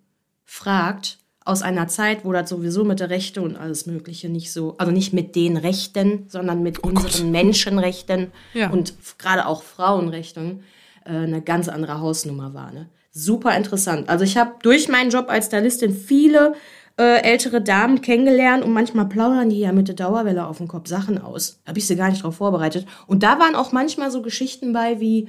[0.45, 1.17] fragt,
[1.51, 4.91] aus einer Zeit, wo das sowieso mit der Rechte und alles Mögliche nicht so, also
[4.91, 7.31] nicht mit den Rechten, sondern mit oh unseren Gott.
[7.31, 8.69] Menschenrechten ja.
[8.69, 10.63] und gerade auch Frauenrechten
[11.03, 12.71] äh, eine ganz andere Hausnummer war.
[12.71, 12.87] Ne?
[13.11, 14.07] Super interessant.
[14.07, 16.53] Also ich habe durch meinen Job als Stylistin viele
[16.97, 20.87] äh, ältere Damen kennengelernt und manchmal plaudern die ja mit der Dauerwelle auf dem Kopf
[20.87, 21.59] Sachen aus.
[21.67, 22.87] Habe ich sie gar nicht darauf vorbereitet.
[23.07, 25.27] Und da waren auch manchmal so Geschichten bei wie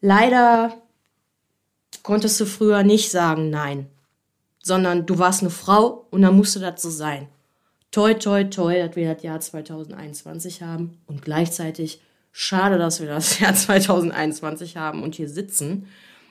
[0.00, 0.72] leider
[2.04, 3.88] konntest du früher nicht sagen nein
[4.66, 7.28] sondern du warst eine Frau und dann musste das so sein.
[7.92, 12.00] Toi, toi, toi, dass wir das Jahr 2021 haben und gleichzeitig
[12.32, 15.86] schade, dass wir das Jahr 2021 haben und hier sitzen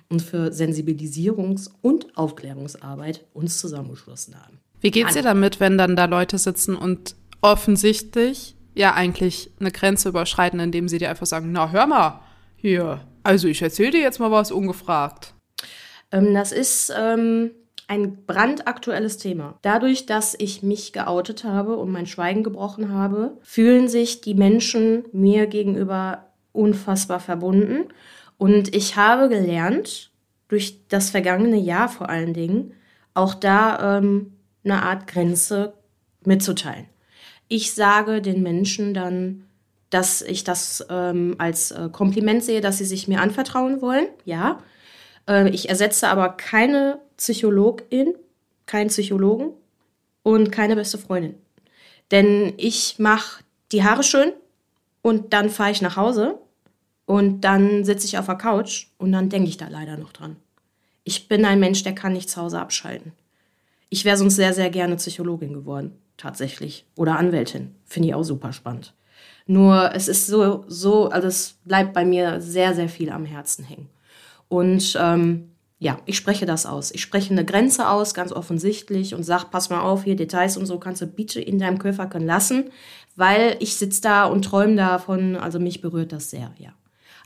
[0.09, 4.59] und für Sensibilisierungs- und Aufklärungsarbeit uns zusammengeschlossen haben.
[4.81, 10.09] Wie geht's dir damit, wenn dann da Leute sitzen und offensichtlich ja eigentlich eine Grenze
[10.09, 12.19] überschreiten, indem sie dir einfach sagen, na hör mal,
[12.57, 15.33] hier, also ich erzähle dir jetzt mal was ungefragt.
[16.11, 17.51] Ähm, das ist ähm,
[17.87, 19.57] ein brandaktuelles Thema.
[19.61, 25.05] Dadurch, dass ich mich geoutet habe und mein Schweigen gebrochen habe, fühlen sich die Menschen
[25.11, 27.89] mir gegenüber unfassbar verbunden.
[28.37, 30.11] Und ich habe gelernt,
[30.47, 32.73] durch das vergangene Jahr vor allen Dingen,
[33.13, 35.73] auch da ähm, eine Art Grenze
[36.23, 36.85] mitzuteilen.
[37.47, 39.45] Ich sage den Menschen dann,
[39.89, 44.07] dass ich das ähm, als äh, Kompliment sehe, dass sie sich mir anvertrauen wollen.
[44.25, 44.59] Ja,
[45.27, 48.15] äh, ich ersetze aber keine Psychologin,
[48.65, 49.51] keinen Psychologen
[50.23, 51.35] und keine beste Freundin.
[52.11, 54.33] Denn ich mache die Haare schön
[55.01, 56.39] und dann fahre ich nach Hause
[57.05, 60.35] und dann sitze ich auf der Couch und dann denke ich da leider noch dran.
[61.03, 63.11] Ich bin ein Mensch, der kann nicht zu Hause abschalten.
[63.89, 65.97] Ich wäre sonst sehr, sehr gerne Psychologin geworden.
[66.17, 66.85] tatsächlich.
[66.95, 67.75] Oder Anwältin.
[67.83, 68.93] Finde ich auch super spannend.
[69.47, 73.65] Nur es ist so, so, also es bleibt bei mir sehr, sehr viel am Herzen
[73.65, 73.89] hängen.
[74.47, 76.91] Und ähm, ja, ich spreche das aus.
[76.91, 80.65] Ich spreche eine Grenze aus, ganz offensichtlich, und sage, pass mal auf, hier Details und
[80.65, 82.71] so kannst du bitte in deinem Köfferchen lassen,
[83.15, 86.73] weil ich sitze da und träume davon, also mich berührt das sehr, ja.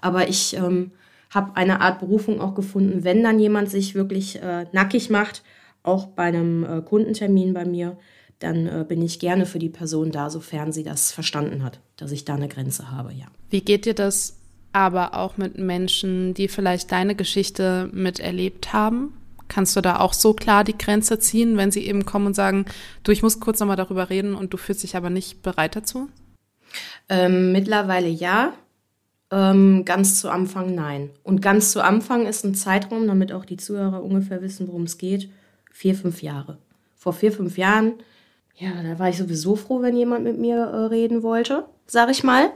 [0.01, 0.91] Aber ich ähm,
[1.29, 5.43] habe eine Art Berufung auch gefunden, wenn dann jemand sich wirklich äh, nackig macht,
[5.83, 7.97] auch bei einem äh, Kundentermin bei mir,
[8.39, 12.11] dann äh, bin ich gerne für die Person da, sofern sie das verstanden hat, dass
[12.11, 13.25] ich da eine Grenze habe, ja.
[13.49, 14.38] Wie geht dir das
[14.71, 19.13] aber auch mit Menschen, die vielleicht deine Geschichte miterlebt haben?
[19.47, 22.65] Kannst du da auch so klar die Grenze ziehen, wenn sie eben kommen und sagen,
[23.03, 26.09] du, ich muss kurz nochmal darüber reden und du fühlst dich aber nicht bereit dazu?
[27.09, 28.53] Ähm, mittlerweile ja,
[29.31, 31.09] ähm, ganz zu Anfang nein.
[31.23, 34.97] Und ganz zu Anfang ist ein Zeitraum, damit auch die Zuhörer ungefähr wissen, worum es
[34.97, 35.29] geht,
[35.71, 36.57] vier, fünf Jahre.
[36.95, 37.93] Vor vier, fünf Jahren,
[38.55, 42.23] ja, da war ich sowieso froh, wenn jemand mit mir äh, reden wollte, sag ich
[42.23, 42.51] mal.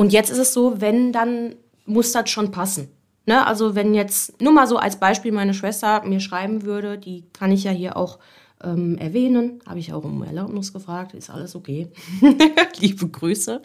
[0.00, 2.88] Und jetzt ist es so, wenn, dann muss das schon passen.
[3.26, 3.46] Ne?
[3.46, 7.52] Also wenn jetzt, nur mal so als Beispiel, meine Schwester mir schreiben würde, die kann
[7.52, 8.18] ich ja hier auch
[8.64, 11.88] ähm, erwähnen, habe ich auch um Erlaubnis gefragt, ist alles okay.
[12.80, 13.60] Liebe Grüße.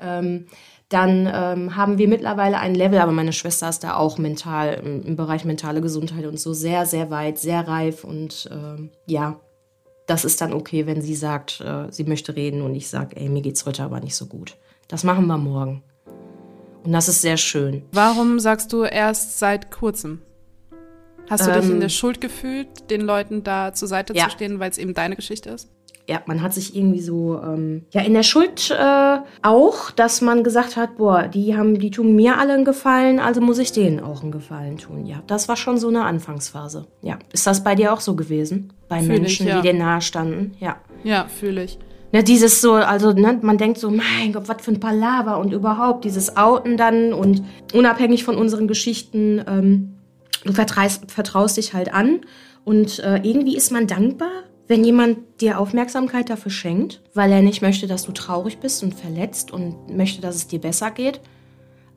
[0.00, 0.46] Ähm,
[0.88, 4.74] dann ähm, haben wir mittlerweile ein Level, aber meine Schwester ist da auch mental
[5.04, 9.40] im, Bereich mentale Gesundheit und so sehr, sehr weit, sehr reif und ähm, ja,
[10.06, 13.28] das ist dann okay, wenn sie sagt, äh, sie möchte reden und ich sage, ey,
[13.28, 14.56] mir geht's heute aber nicht so gut.
[14.88, 15.82] Das machen wir morgen.
[16.84, 17.82] Und das ist sehr schön.
[17.92, 20.22] Warum sagst du erst seit kurzem?
[21.28, 24.24] Hast du ähm, dich in der Schuld gefühlt, den Leuten da zur Seite ja.
[24.24, 25.68] zu stehen, weil es eben deine Geschichte ist?
[26.08, 30.44] Ja, man hat sich irgendwie so, ähm, ja, in der Schuld äh, auch, dass man
[30.44, 33.98] gesagt hat, boah, die haben, die tun mir alle einen Gefallen, also muss ich denen
[33.98, 35.04] auch einen Gefallen tun.
[35.04, 36.86] Ja, das war schon so eine Anfangsphase.
[37.02, 38.72] Ja, ist das bei dir auch so gewesen?
[38.88, 39.60] Bei Fühl Menschen, ich, ja.
[39.60, 40.54] die dir nahe standen?
[40.60, 40.76] Ja.
[41.02, 41.76] Ja, fühle ich.
[42.12, 45.52] Ne, dieses so, also ne, man denkt so, mein Gott, was für ein Palaver und
[45.52, 47.42] überhaupt dieses Outen dann und
[47.74, 49.96] unabhängig von unseren Geschichten, ähm,
[50.44, 52.20] du vertraust, vertraust dich halt an
[52.64, 57.62] und äh, irgendwie ist man dankbar, wenn jemand dir Aufmerksamkeit dafür schenkt, weil er nicht
[57.62, 61.20] möchte, dass du traurig bist und verletzt und möchte, dass es dir besser geht.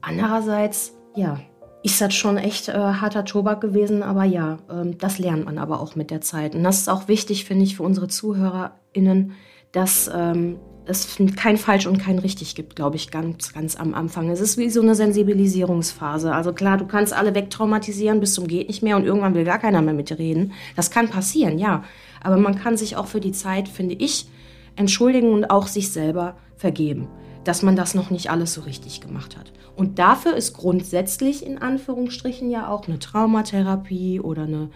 [0.02, 1.40] Andererseits, ja,
[1.82, 5.80] ist das schon echt äh, harter Tobak gewesen, aber ja, ähm, das lernt man aber
[5.80, 6.56] auch mit der Zeit.
[6.56, 9.34] Und das ist auch wichtig, finde ich, für unsere ZuhörerInnen,
[9.72, 10.58] dass ähm,
[10.90, 14.30] es kein falsch und kein richtig gibt, glaube ich, ganz, ganz am Anfang.
[14.30, 16.34] Es ist wie so eine Sensibilisierungsphase.
[16.34, 19.60] Also klar, du kannst alle wegtraumatisieren bis zum geht nicht mehr und irgendwann will gar
[19.60, 20.54] keiner mehr mit dir reden.
[20.76, 21.84] Das kann passieren, ja.
[22.22, 24.28] Aber man kann sich auch für die Zeit, finde ich,
[24.76, 27.08] entschuldigen und auch sich selber vergeben,
[27.44, 29.52] dass man das noch nicht alles so richtig gemacht hat.
[29.76, 34.72] Und dafür ist grundsätzlich in Anführungsstrichen ja auch eine Traumatherapie oder eine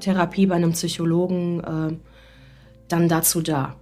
[0.00, 1.96] Therapie bei einem Psychologen äh,
[2.88, 3.76] dann dazu da.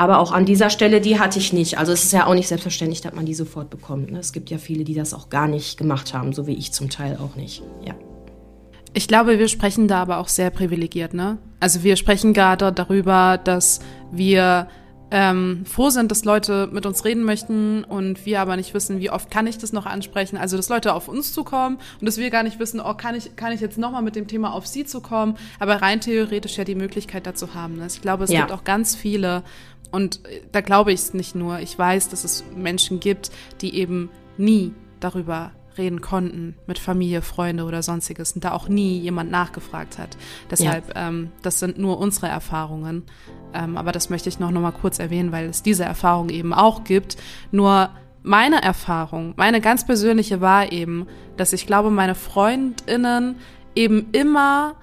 [0.00, 1.76] Aber auch an dieser Stelle, die hatte ich nicht.
[1.76, 4.10] Also es ist ja auch nicht selbstverständlich, dass man die sofort bekommt.
[4.10, 4.18] Ne?
[4.18, 6.88] Es gibt ja viele, die das auch gar nicht gemacht haben, so wie ich zum
[6.88, 7.62] Teil auch nicht.
[7.84, 7.92] Ja.
[8.94, 11.36] Ich glaube, wir sprechen da aber auch sehr privilegiert, ne?
[11.60, 14.68] Also wir sprechen gerade darüber, dass wir
[15.10, 19.10] ähm, froh sind, dass Leute mit uns reden möchten und wir aber nicht wissen, wie
[19.10, 20.36] oft kann ich das noch ansprechen.
[20.36, 23.36] Also dass Leute auf uns zukommen und dass wir gar nicht wissen, oh, kann ich,
[23.36, 26.74] kann ich jetzt nochmal mit dem Thema auf sie zukommen, aber rein theoretisch ja die
[26.74, 27.76] Möglichkeit dazu haben.
[27.76, 27.86] Ne?
[27.86, 28.40] Ich glaube, es ja.
[28.40, 29.42] gibt auch ganz viele
[29.90, 31.60] und äh, da glaube ich es nicht nur.
[31.60, 37.64] Ich weiß, dass es Menschen gibt, die eben nie darüber reden konnten mit Familie, Freunde
[37.64, 40.16] oder sonstiges und da auch nie jemand nachgefragt hat.
[40.50, 41.08] Deshalb, ja.
[41.08, 43.04] ähm, das sind nur unsere Erfahrungen.
[43.54, 46.52] Ähm, aber das möchte ich noch, noch mal kurz erwähnen, weil es diese Erfahrung eben
[46.52, 47.16] auch gibt.
[47.50, 47.90] Nur
[48.22, 53.36] meine Erfahrung, meine ganz persönliche war eben, dass ich glaube, meine Freundinnen
[53.74, 54.74] eben immer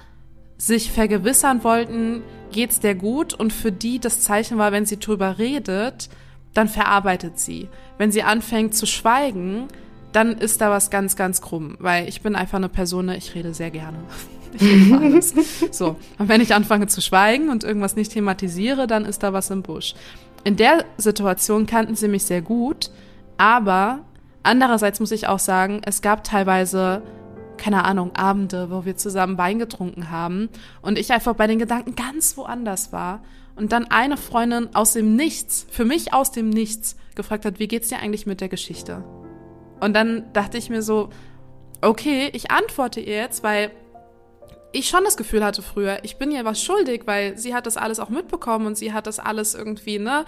[0.58, 5.38] sich vergewissern wollten, geht's der gut und für die das Zeichen war, wenn sie drüber
[5.38, 6.10] redet,
[6.53, 7.69] dann verarbeitet sie.
[7.97, 9.67] Wenn sie anfängt zu schweigen,
[10.12, 13.53] dann ist da was ganz, ganz krumm, weil ich bin einfach eine Person, ich rede
[13.53, 13.99] sehr gerne.
[14.54, 15.34] Ich alles.
[15.72, 19.50] So, und wenn ich anfange zu schweigen und irgendwas nicht thematisiere, dann ist da was
[19.50, 19.96] im Busch.
[20.44, 22.92] In der Situation kannten sie mich sehr gut,
[23.38, 24.00] aber
[24.44, 27.02] andererseits muss ich auch sagen, es gab teilweise
[27.58, 30.50] keine Ahnung, Abende, wo wir zusammen Wein getrunken haben
[30.82, 33.22] und ich einfach bei den Gedanken ganz woanders war
[33.56, 37.68] und dann eine Freundin aus dem Nichts, für mich aus dem Nichts, gefragt hat, wie
[37.68, 39.04] geht's dir eigentlich mit der Geschichte?
[39.80, 41.10] Und dann dachte ich mir so,
[41.82, 43.72] okay, ich antworte ihr jetzt, weil
[44.78, 47.78] ich schon das Gefühl hatte früher, ich bin ihr was schuldig, weil sie hat das
[47.78, 50.26] alles auch mitbekommen und sie hat das alles irgendwie, ne,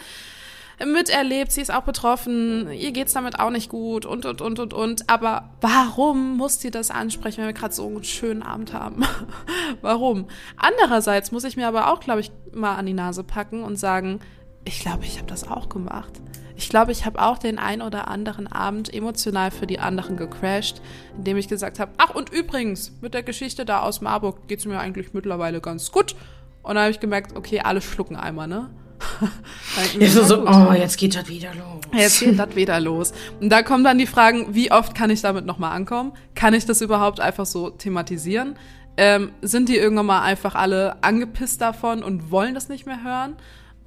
[0.86, 4.74] miterlebt, sie ist auch betroffen, ihr geht's damit auch nicht gut und, und, und, und,
[4.74, 5.10] und.
[5.10, 9.04] Aber warum muss sie das ansprechen, wenn wir gerade so einen schönen Abend haben?
[9.82, 10.28] warum?
[10.58, 14.20] Andererseits muss ich mir aber auch, glaube ich, mal an die Nase packen und sagen,
[14.66, 16.14] ich glaube, ich habe das auch gemacht.
[16.60, 20.82] Ich glaube, ich habe auch den ein oder anderen Abend emotional für die anderen gecrashed,
[21.15, 24.65] indem ich gesagt habe, ach und übrigens, mit der Geschichte da aus Marburg geht es
[24.65, 26.17] mir eigentlich mittlerweile ganz gut.
[26.62, 28.69] Und dann habe ich gemerkt, okay, alle schlucken einmal, ne?
[30.00, 31.82] Jetzt so, so, oh, jetzt geht das wieder los.
[31.93, 33.13] Jetzt geht das wieder los.
[33.39, 36.12] Und da kommen dann die Fragen, wie oft kann ich damit nochmal ankommen?
[36.36, 38.58] Kann ich das überhaupt einfach so thematisieren?
[38.98, 43.38] Ähm, sind die irgendwann mal einfach alle angepisst davon und wollen das nicht mehr hören?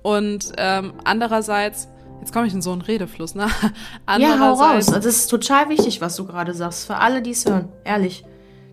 [0.00, 1.88] Und ähm, andererseits,
[2.22, 3.48] jetzt komme ich in so einen Redefluss, ne?
[4.18, 4.86] Ja, hau raus.
[4.86, 6.86] Das ist total wichtig, was du gerade sagst.
[6.86, 7.68] Für alle, die es hören.
[7.84, 8.24] Ehrlich.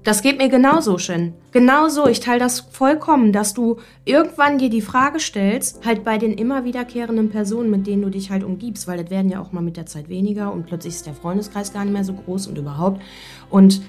[0.04, 1.34] Das geht mir genauso, Shen.
[1.52, 2.08] Genauso.
[2.08, 6.64] Ich teile das vollkommen, dass du irgendwann dir die Frage stellst, halt bei den immer
[6.64, 9.76] wiederkehrenden Personen, mit denen du dich halt umgibst, weil das werden ja auch mal mit
[9.76, 13.02] der Zeit weniger und plötzlich ist der Freundeskreis gar nicht mehr so groß und überhaupt.
[13.50, 13.82] Und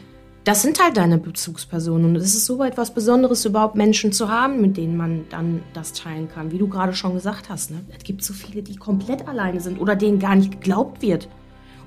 [0.44, 2.06] das sind halt deine Bezugspersonen.
[2.06, 5.92] Und es ist so etwas Besonderes, überhaupt Menschen zu haben, mit denen man dann das
[5.92, 6.50] teilen kann.
[6.50, 7.80] Wie du gerade schon gesagt hast, ne?
[7.96, 11.28] Es gibt so viele, die komplett alleine sind oder denen gar nicht geglaubt wird.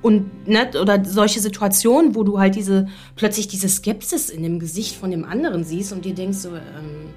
[0.04, 4.98] Und, ne, oder solche Situationen, wo du halt diese, plötzlich diese Skepsis in dem Gesicht
[4.98, 7.14] von dem anderen siehst und dir denkst so, ähm,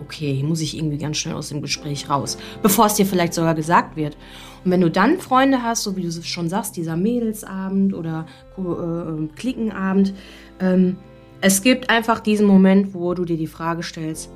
[0.00, 3.34] okay, hier muss ich irgendwie ganz schnell aus dem Gespräch raus, bevor es dir vielleicht
[3.34, 4.16] sogar gesagt wird.
[4.64, 8.26] Und wenn du dann Freunde hast, so wie du es schon sagst, dieser Mädelsabend oder
[8.58, 10.14] äh, Klickenabend,
[10.60, 10.96] ähm,
[11.40, 14.30] es gibt einfach diesen Moment, wo du dir die Frage stellst,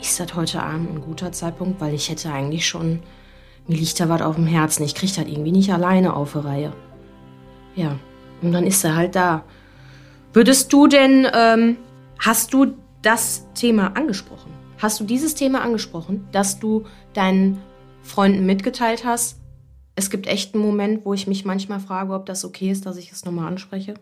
[0.00, 1.80] ist das heute Abend ein guter Zeitpunkt?
[1.80, 3.00] Weil ich hätte eigentlich schon,
[3.66, 4.84] mir liegt da was auf dem Herzen.
[4.84, 6.72] Ich kriege das irgendwie nicht alleine auf die Reihe.
[7.74, 7.98] Ja,
[8.42, 9.44] und dann ist er halt da.
[10.32, 11.76] Würdest du denn, ähm,
[12.18, 14.52] hast du das Thema angesprochen?
[14.78, 17.62] Hast du dieses Thema angesprochen, dass du deinen
[18.02, 19.40] Freunden mitgeteilt hast?
[19.96, 22.96] Es gibt echt einen Moment, wo ich mich manchmal frage, ob das okay ist, dass
[22.96, 23.94] ich es nochmal anspreche.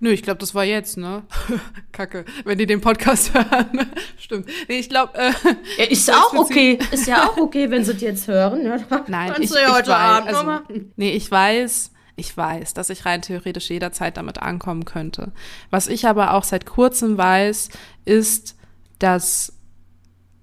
[0.00, 1.22] Nö, ich glaube, das war jetzt, ne?
[1.92, 3.86] Kacke, wenn die den Podcast hören.
[4.18, 4.48] Stimmt.
[4.68, 5.14] Nee, ich glaube.
[5.14, 5.32] Äh,
[5.78, 6.78] ja, ist auch okay.
[6.90, 8.64] Ist ja auch okay, wenn sie es jetzt hören.
[8.64, 13.04] Ja, Nein, ich, ich, heute weiß, Abend also, Nee, ich weiß, ich weiß, dass ich
[13.04, 15.32] rein theoretisch jederzeit damit ankommen könnte.
[15.70, 17.68] Was ich aber auch seit kurzem weiß,
[18.04, 18.56] ist,
[18.98, 19.52] dass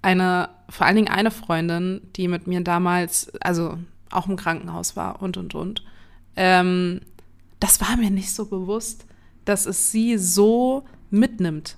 [0.02, 3.78] eine, vor allen Dingen eine Freundin, die mit mir damals, also
[4.10, 5.82] auch im Krankenhaus war und und und,
[6.36, 7.00] ähm,
[7.58, 9.06] das war mir nicht so bewusst,
[9.44, 11.76] dass es sie so mitnimmt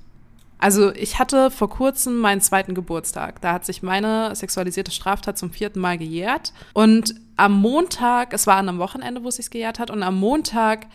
[0.59, 3.41] also ich hatte vor kurzem meinen zweiten Geburtstag.
[3.41, 6.53] Da hat sich meine sexualisierte Straftat zum vierten Mal gejährt.
[6.73, 10.19] Und am Montag, es war an einem Wochenende, wo es sich gejährt hat, und am
[10.19, 10.87] Montag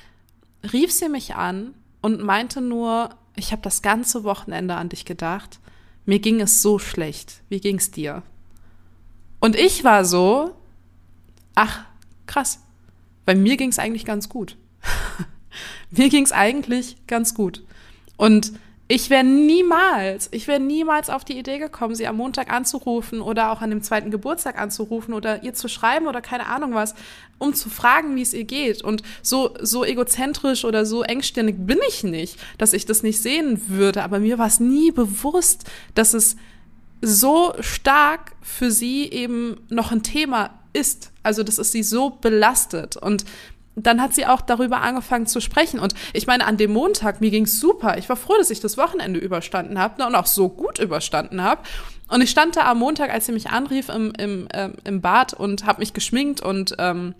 [0.73, 5.59] rief sie mich an und meinte nur, ich habe das ganze Wochenende an dich gedacht.
[6.05, 7.41] Mir ging es so schlecht.
[7.49, 8.23] Wie ging's dir?
[9.39, 10.55] Und ich war so,
[11.53, 11.85] ach,
[12.25, 12.59] krass.
[13.25, 14.57] Bei mir ging's eigentlich ganz gut.
[15.91, 17.63] mir ging's eigentlich ganz gut.
[18.17, 18.53] Und
[18.93, 23.53] ich wäre niemals, ich wäre niemals auf die Idee gekommen, sie am Montag anzurufen oder
[23.53, 26.93] auch an dem zweiten Geburtstag anzurufen oder ihr zu schreiben oder keine Ahnung was,
[27.37, 28.83] um zu fragen, wie es ihr geht.
[28.83, 33.69] Und so, so egozentrisch oder so engstirnig bin ich nicht, dass ich das nicht sehen
[33.69, 34.03] würde.
[34.03, 35.63] Aber mir war es nie bewusst,
[35.95, 36.35] dass es
[37.01, 41.11] so stark für sie eben noch ein Thema ist.
[41.23, 42.97] Also, dass es sie so belastet.
[42.97, 43.25] Und
[43.75, 45.79] dann hat sie auch darüber angefangen zu sprechen.
[45.79, 47.97] Und ich meine, an dem Montag, mir ging's super.
[47.97, 51.41] Ich war froh, dass ich das Wochenende überstanden habe ne, und auch so gut überstanden
[51.41, 51.61] habe.
[52.09, 55.33] Und ich stand da am Montag, als sie mich anrief, im, im, ähm, im Bad
[55.33, 57.15] und habe mich geschminkt und ähm,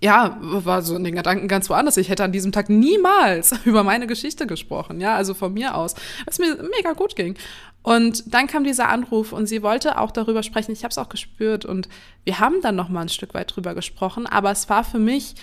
[0.00, 1.96] ja, war so in den Gedanken ganz woanders.
[1.96, 5.94] Ich hätte an diesem Tag niemals über meine Geschichte gesprochen, ja, also von mir aus,
[6.24, 7.36] was mir mega gut ging.
[7.82, 10.70] Und dann kam dieser Anruf und sie wollte auch darüber sprechen.
[10.70, 11.88] Ich habe es auch gespürt und
[12.24, 15.34] wir haben dann noch mal ein Stück weit drüber gesprochen, aber es war für mich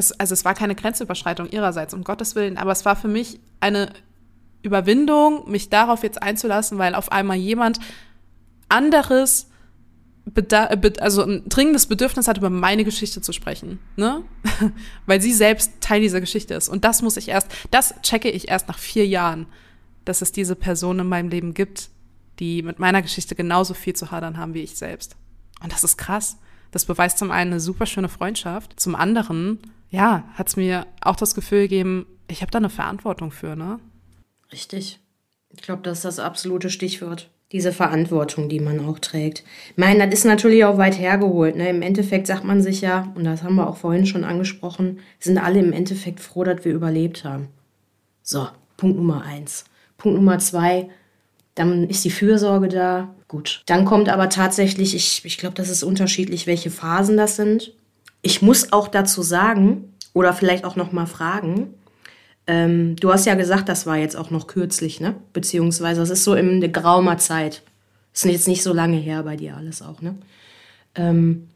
[0.00, 3.38] es, also es war keine Grenzüberschreitung ihrerseits, um Gottes Willen, aber es war für mich
[3.60, 3.92] eine
[4.62, 7.78] Überwindung, mich darauf jetzt einzulassen, weil auf einmal jemand
[8.68, 9.46] anderes
[11.00, 14.22] also ein dringendes Bedürfnis hat, über meine Geschichte zu sprechen, ne?
[15.06, 16.68] weil sie selbst Teil dieser Geschichte ist.
[16.68, 19.46] Und das muss ich erst, das checke ich erst nach vier Jahren,
[20.04, 21.88] dass es diese Person in meinem Leben gibt,
[22.38, 25.16] die mit meiner Geschichte genauso viel zu hadern haben wie ich selbst.
[25.62, 26.36] Und das ist krass.
[26.70, 29.58] Das beweist zum einen eine super schöne Freundschaft, zum anderen
[29.90, 33.80] ja, hat es mir auch das Gefühl gegeben, ich habe da eine Verantwortung für, ne?
[34.52, 35.00] Richtig.
[35.50, 37.28] Ich glaube, das ist das absolute Stichwort.
[37.52, 39.42] Diese Verantwortung, die man auch trägt.
[39.70, 41.56] Ich meine, das ist natürlich auch weit hergeholt.
[41.56, 41.68] Ne?
[41.68, 45.36] Im Endeffekt sagt man sich ja, und das haben wir auch vorhin schon angesprochen, sind
[45.36, 47.48] alle im Endeffekt froh, dass wir überlebt haben.
[48.22, 49.64] So, Punkt Nummer eins.
[49.96, 50.90] Punkt Nummer zwei,
[51.60, 53.14] dann ist die Fürsorge da.
[53.28, 53.62] Gut.
[53.66, 57.74] Dann kommt aber tatsächlich, ich, ich glaube, das ist unterschiedlich, welche Phasen das sind.
[58.22, 61.74] Ich muss auch dazu sagen oder vielleicht auch noch mal fragen.
[62.46, 65.14] Ähm, du hast ja gesagt, das war jetzt auch noch kürzlich, ne?
[65.34, 67.62] Beziehungsweise das ist so in der graumer Zeit.
[68.14, 70.14] Ist jetzt nicht so lange her bei dir alles auch, ne?
[70.94, 71.49] Ähm,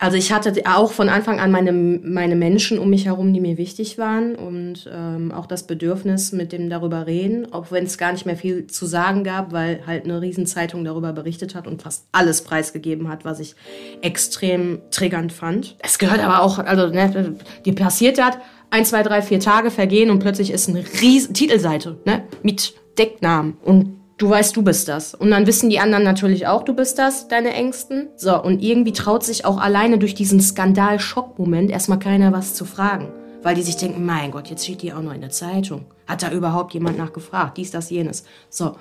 [0.00, 3.58] Also ich hatte auch von Anfang an meine, meine Menschen um mich herum, die mir
[3.58, 8.12] wichtig waren und ähm, auch das Bedürfnis mit dem darüber reden, auch wenn es gar
[8.12, 12.06] nicht mehr viel zu sagen gab, weil halt eine Riesenzeitung darüber berichtet hat und fast
[12.12, 13.54] alles preisgegeben hat, was ich
[14.00, 15.76] extrem triggernd fand.
[15.80, 17.36] Es gehört aber auch, also ne,
[17.66, 18.38] dir passiert das,
[18.70, 23.58] ein, zwei, drei, vier Tage vergehen und plötzlich ist eine riesen Titelseite ne, mit Decknamen
[23.62, 25.14] und du weißt, du bist das.
[25.14, 28.08] Und dann wissen die anderen natürlich auch, du bist das, deine Ängsten.
[28.16, 33.08] So, und irgendwie traut sich auch alleine durch diesen Skandal-Schockmoment erstmal keiner was zu fragen.
[33.42, 35.86] Weil die sich denken, mein Gott, jetzt steht die auch noch in der Zeitung.
[36.06, 37.56] Hat da überhaupt jemand nachgefragt?
[37.56, 38.24] Dies, das, jenes.
[38.50, 38.76] So.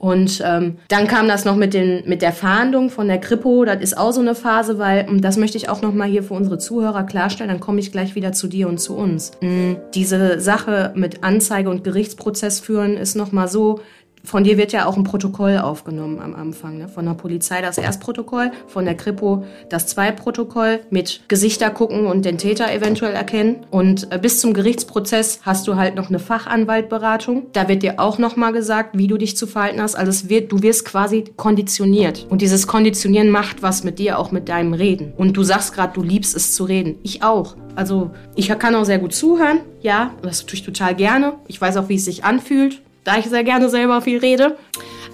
[0.00, 3.66] Und ähm, dann kam das noch mit, den, mit der Fahndung von der Kripo.
[3.66, 6.22] Das ist auch so eine Phase, weil, und das möchte ich auch noch mal hier
[6.22, 9.32] für unsere Zuhörer klarstellen, dann komme ich gleich wieder zu dir und zu uns.
[9.42, 9.76] Mhm.
[9.94, 13.80] Diese Sache mit Anzeige und Gerichtsprozess führen ist noch mal so,
[14.24, 16.78] von dir wird ja auch ein Protokoll aufgenommen am Anfang.
[16.78, 16.88] Ne?
[16.88, 22.38] Von der Polizei das Erstprotokoll, von der Kripo das Zweitprotokoll mit Gesichter gucken und den
[22.38, 23.66] Täter eventuell erkennen.
[23.70, 27.46] Und äh, bis zum Gerichtsprozess hast du halt noch eine Fachanwaltberatung.
[27.52, 29.94] Da wird dir auch nochmal gesagt, wie du dich zu verhalten hast.
[29.94, 32.26] Also wird, du wirst quasi konditioniert.
[32.28, 35.12] Und dieses Konditionieren macht was mit dir, auch mit deinem Reden.
[35.16, 36.96] Und du sagst gerade, du liebst es zu reden.
[37.02, 37.56] Ich auch.
[37.74, 39.60] Also ich kann auch sehr gut zuhören.
[39.80, 41.34] Ja, das tue ich total gerne.
[41.46, 44.56] Ich weiß auch, wie es sich anfühlt da ich sehr gerne selber viel rede.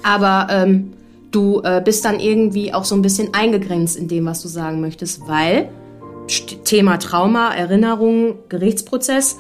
[0.03, 0.93] Aber ähm,
[1.31, 4.81] du äh, bist dann irgendwie auch so ein bisschen eingegrenzt in dem, was du sagen
[4.81, 5.71] möchtest, weil
[6.65, 9.39] Thema Trauma, Erinnerung, Gerichtsprozess.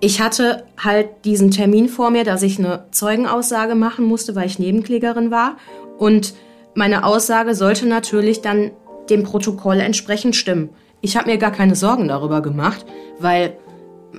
[0.00, 4.58] Ich hatte halt diesen Termin vor mir, dass ich eine Zeugenaussage machen musste, weil ich
[4.58, 5.56] Nebenklägerin war.
[5.98, 6.34] Und
[6.74, 8.72] meine Aussage sollte natürlich dann
[9.10, 10.70] dem Protokoll entsprechend stimmen.
[11.02, 12.84] Ich habe mir gar keine Sorgen darüber gemacht,
[13.20, 13.56] weil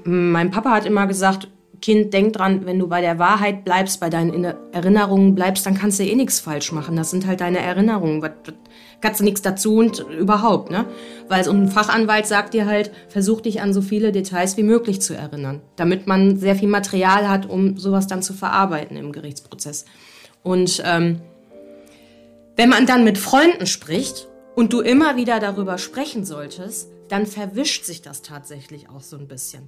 [0.06, 1.50] mein Papa hat immer gesagt,
[1.84, 6.00] Kind, denk dran, wenn du bei der Wahrheit bleibst, bei deinen Erinnerungen bleibst, dann kannst
[6.00, 6.96] du eh nichts falsch machen.
[6.96, 8.22] Das sind halt deine Erinnerungen.
[8.22, 8.54] Was, was,
[9.02, 10.86] kannst du nichts dazu und überhaupt, ne?
[11.28, 15.02] Weil so ein Fachanwalt sagt dir halt, versuch dich an so viele Details wie möglich
[15.02, 19.84] zu erinnern, damit man sehr viel Material hat, um sowas dann zu verarbeiten im Gerichtsprozess.
[20.42, 21.20] Und ähm,
[22.56, 27.84] wenn man dann mit Freunden spricht und du immer wieder darüber sprechen solltest, dann verwischt
[27.84, 29.68] sich das tatsächlich auch so ein bisschen.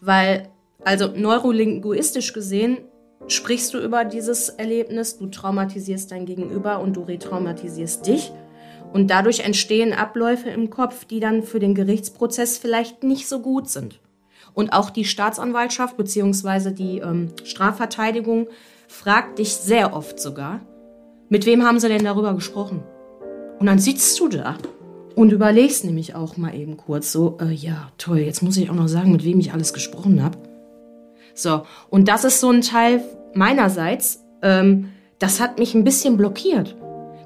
[0.00, 0.48] Weil
[0.84, 2.78] also neurolinguistisch gesehen
[3.26, 8.32] sprichst du über dieses Erlebnis, du traumatisierst dein Gegenüber und du retraumatisierst dich.
[8.92, 13.68] Und dadurch entstehen Abläufe im Kopf, die dann für den Gerichtsprozess vielleicht nicht so gut
[13.68, 14.00] sind.
[14.52, 16.70] Und auch die Staatsanwaltschaft bzw.
[16.70, 18.46] die ähm, Strafverteidigung
[18.86, 20.60] fragt dich sehr oft sogar,
[21.28, 22.84] mit wem haben sie denn darüber gesprochen?
[23.58, 24.56] Und dann sitzt du da
[25.16, 28.74] und überlegst nämlich auch mal eben kurz so, äh, ja, toll, jetzt muss ich auch
[28.74, 30.38] noch sagen, mit wem ich alles gesprochen habe.
[31.34, 33.02] So, und das ist so ein Teil
[33.34, 36.76] meinerseits, ähm, das hat mich ein bisschen blockiert.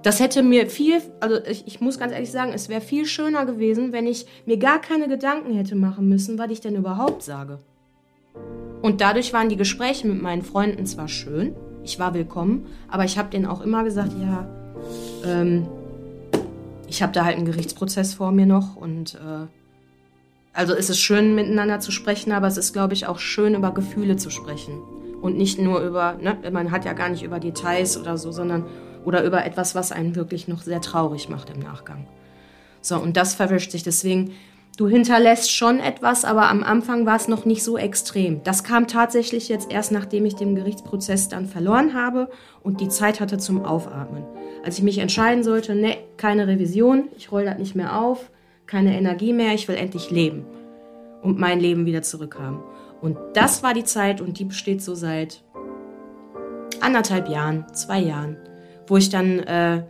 [0.03, 3.45] Das hätte mir viel, also ich, ich muss ganz ehrlich sagen, es wäre viel schöner
[3.45, 7.59] gewesen, wenn ich mir gar keine Gedanken hätte machen müssen, was ich denn überhaupt sage.
[8.81, 13.19] Und dadurch waren die Gespräche mit meinen Freunden zwar schön, ich war willkommen, aber ich
[13.19, 14.49] habe denen auch immer gesagt, ja,
[15.27, 15.67] ähm,
[16.87, 19.47] ich habe da halt einen Gerichtsprozess vor mir noch und äh,
[20.59, 23.71] also es ist schön, miteinander zu sprechen, aber es ist, glaube ich, auch schön, über
[23.71, 24.83] Gefühle zu sprechen.
[25.23, 28.67] Und nicht nur über, ne, man hat ja gar nicht über Details oder so, sondern
[29.05, 32.09] oder über etwas, was einen wirklich noch sehr traurig macht im Nachgang.
[32.81, 33.85] So, und das verwischt sich.
[33.85, 34.33] Deswegen,
[34.77, 38.43] du hinterlässt schon etwas, aber am Anfang war es noch nicht so extrem.
[38.43, 42.31] Das kam tatsächlich jetzt erst, nachdem ich den Gerichtsprozess dann verloren habe
[42.65, 44.25] und die Zeit hatte zum Aufatmen.
[44.65, 48.29] Als ich mich entscheiden sollte, ne, keine Revision, ich roll das nicht mehr auf,
[48.69, 50.45] keine Energie mehr, ich will endlich leben
[51.23, 52.61] und mein Leben wieder zurückhaben.
[53.01, 55.43] Und das war die Zeit und die besteht so seit
[56.81, 58.37] anderthalb Jahren, zwei Jahren,
[58.87, 59.83] wo ich dann äh,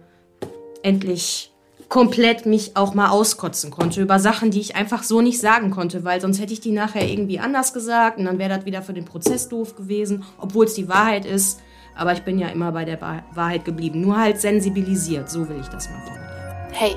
[0.82, 1.52] endlich
[1.88, 6.04] komplett mich auch mal auskotzen konnte über Sachen, die ich einfach so nicht sagen konnte,
[6.04, 8.92] weil sonst hätte ich die nachher irgendwie anders gesagt und dann wäre das wieder für
[8.92, 11.60] den Prozess doof gewesen, obwohl es die Wahrheit ist.
[11.96, 15.68] Aber ich bin ja immer bei der Wahrheit geblieben, nur halt sensibilisiert, so will ich
[15.68, 16.28] das mal formulieren.
[16.72, 16.94] Hey,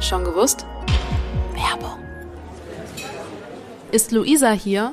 [0.00, 0.66] schon gewusst?
[1.60, 1.98] Werbung.
[3.92, 4.92] Ist Luisa hier?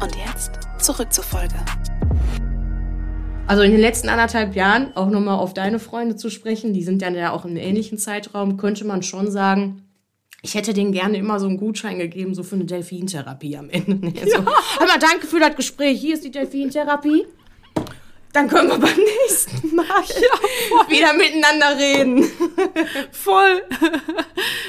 [0.00, 1.56] Und jetzt zurück zur Folge.
[3.46, 7.02] Also in den letzten anderthalb Jahren, auch nochmal auf deine Freunde zu sprechen, die sind
[7.02, 9.82] ja auch im ähnlichen Zeitraum, könnte man schon sagen,
[10.42, 13.96] ich hätte denen gerne immer so einen Gutschein gegeben, so für eine Delfintherapie am Ende.
[14.00, 16.00] Nee, so, Hör mal, danke für das Gespräch.
[16.00, 17.26] Hier ist die Delfintherapie.
[18.32, 22.30] Dann können wir beim nächsten Mal ja, wieder miteinander reden.
[23.10, 23.62] voll.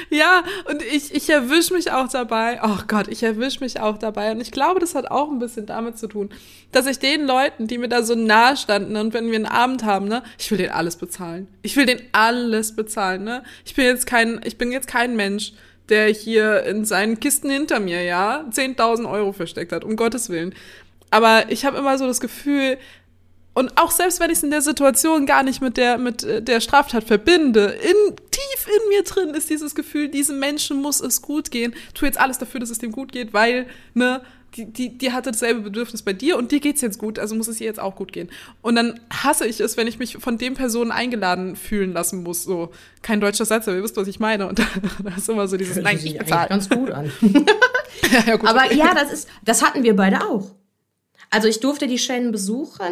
[0.08, 2.60] ja, und ich, ich erwische mich auch dabei.
[2.62, 4.32] Oh Gott, ich erwische mich auch dabei.
[4.32, 6.30] Und ich glaube, das hat auch ein bisschen damit zu tun,
[6.72, 9.84] dass ich den Leuten, die mir da so nahe standen und wenn wir einen Abend
[9.84, 11.48] haben, ne, ich will denen alles bezahlen.
[11.62, 13.44] Ich will denen alles bezahlen, ne.
[13.64, 15.52] Ich bin jetzt kein, ich bin jetzt kein Mensch,
[15.90, 20.54] der hier in seinen Kisten hinter mir, ja, 10.000 Euro versteckt hat, um Gottes Willen.
[21.10, 22.78] Aber ich habe immer so das Gefühl,
[23.60, 26.40] und auch selbst wenn ich es in der Situation gar nicht mit der, mit äh,
[26.42, 31.20] der Straftat verbinde, in, tief in mir drin ist dieses Gefühl, diesem Menschen muss es
[31.20, 31.74] gut gehen.
[31.92, 34.22] Tu jetzt alles dafür, dass es dem gut geht, weil, ne,
[34.56, 37.48] die, die, die hatte dasselbe Bedürfnis bei dir und dir geht's jetzt gut, also muss
[37.48, 38.30] es ihr jetzt auch gut gehen.
[38.62, 42.44] Und dann hasse ich es, wenn ich mich von dem Personen eingeladen fühlen lassen muss.
[42.44, 42.70] So,
[43.02, 44.48] kein deutscher Satz, aber ihr wisst, was ich meine.
[44.48, 44.64] Und da,
[45.14, 46.48] ist immer so dieses, nein, ich bezahle.
[46.48, 47.12] ganz gut an.
[48.10, 48.48] ja, ja, gut.
[48.48, 50.50] Aber ja, das ist, das hatten wir beide auch.
[51.28, 52.90] Also ich durfte die Shannon besuchen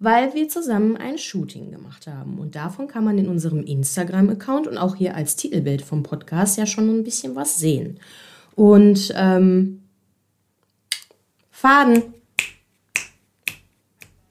[0.00, 2.38] weil wir zusammen ein Shooting gemacht haben.
[2.38, 6.66] Und davon kann man in unserem Instagram-Account und auch hier als Titelbild vom Podcast ja
[6.66, 7.98] schon ein bisschen was sehen.
[8.54, 9.82] Und ähm,
[11.50, 12.14] Faden.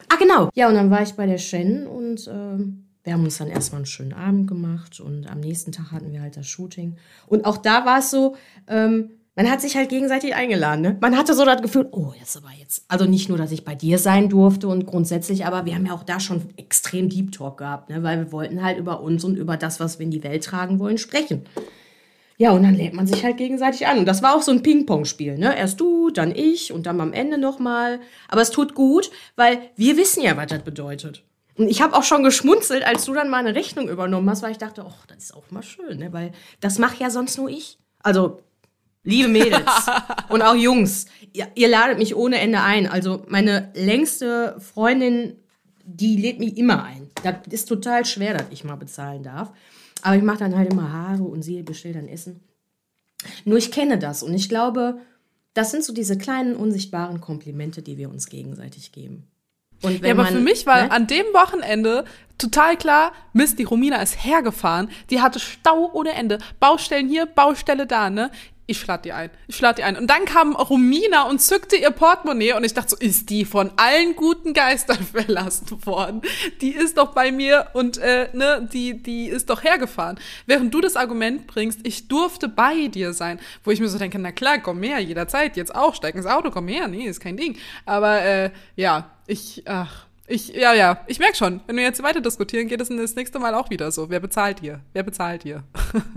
[0.07, 0.49] Ah, genau.
[0.55, 3.80] Ja, und dann war ich bei der Shen und ähm, wir haben uns dann erstmal
[3.80, 6.95] einen schönen Abend gemacht und am nächsten Tag hatten wir halt das Shooting.
[7.26, 8.36] Und auch da war es so,
[8.68, 10.81] ähm, man hat sich halt gegenseitig eingeladen.
[10.81, 10.97] Ne?
[10.99, 12.83] Man hatte so das Gefühl, oh, jetzt aber jetzt.
[12.88, 15.93] Also nicht nur, dass ich bei dir sein durfte und grundsätzlich, aber wir haben ja
[15.93, 18.01] auch da schon extrem Deep Talk gehabt, ne?
[18.01, 20.79] weil wir wollten halt über uns und über das, was wir in die Welt tragen
[20.79, 21.45] wollen, sprechen.
[22.39, 23.99] Ja, und dann lädt man sich halt gegenseitig an.
[23.99, 25.38] Und das war auch so ein Ping-Pong-Spiel.
[25.38, 25.55] Ne?
[25.55, 27.99] Erst du, dann ich und dann am Ende nochmal.
[28.27, 31.23] Aber es tut gut, weil wir wissen ja, was das bedeutet.
[31.55, 34.51] Und ich habe auch schon geschmunzelt, als du dann mal eine Rechnung übernommen hast, weil
[34.51, 36.11] ich dachte, ach, das ist auch mal schön, ne?
[36.11, 37.77] weil das mache ja sonst nur ich.
[38.01, 38.39] Also
[39.07, 39.63] Liebe Mädels
[40.29, 42.87] und auch Jungs, ihr, ihr, ladet mich ohne Ende ein.
[42.87, 45.37] Also meine längste Freundin,
[45.85, 47.09] die lädt mich immer ein.
[47.23, 49.53] Das ist total schwer, dass ich mal bezahlen darf.
[50.01, 52.41] Aber ich mache dann halt immer Haare und sie bestellt dann Essen.
[53.45, 54.99] Nur ich kenne das und ich glaube,
[55.53, 59.31] das sind so diese kleinen unsichtbaren Komplimente, die wir uns gegenseitig geben.
[59.83, 60.91] Und wenn ja, aber man, für mich war ne?
[60.91, 62.03] an dem Wochenende
[62.37, 67.87] total klar, Mist, die Romina ist hergefahren, die hatte Stau ohne Ende, Baustellen hier, Baustelle
[67.87, 68.31] da, ne?
[68.68, 69.97] Ich lade die ein, ich lade die ein.
[69.97, 73.72] Und dann kam Romina und zückte ihr Portemonnaie und ich dachte so, ist die von
[73.78, 76.22] allen guten Geistern verlassen worden?
[76.61, 80.20] Die ist doch bei mir und äh, ne, die, die ist doch hergefahren.
[80.45, 84.20] Während du das Argument bringst, ich durfte bei dir sein, wo ich mir so denke,
[84.20, 87.38] na klar, komm her, jederzeit, jetzt auch, steig ins Auto, komm her, nee, ist kein
[87.38, 87.57] Ding.
[87.86, 92.20] Aber äh, ja, ich, ach, ich, ja, ja, ich merk schon, wenn wir jetzt weiter
[92.20, 94.09] diskutieren, geht es das nächste Mal auch wieder so.
[94.09, 94.82] Wer bezahlt dir?
[94.91, 95.63] Wer bezahlt dir?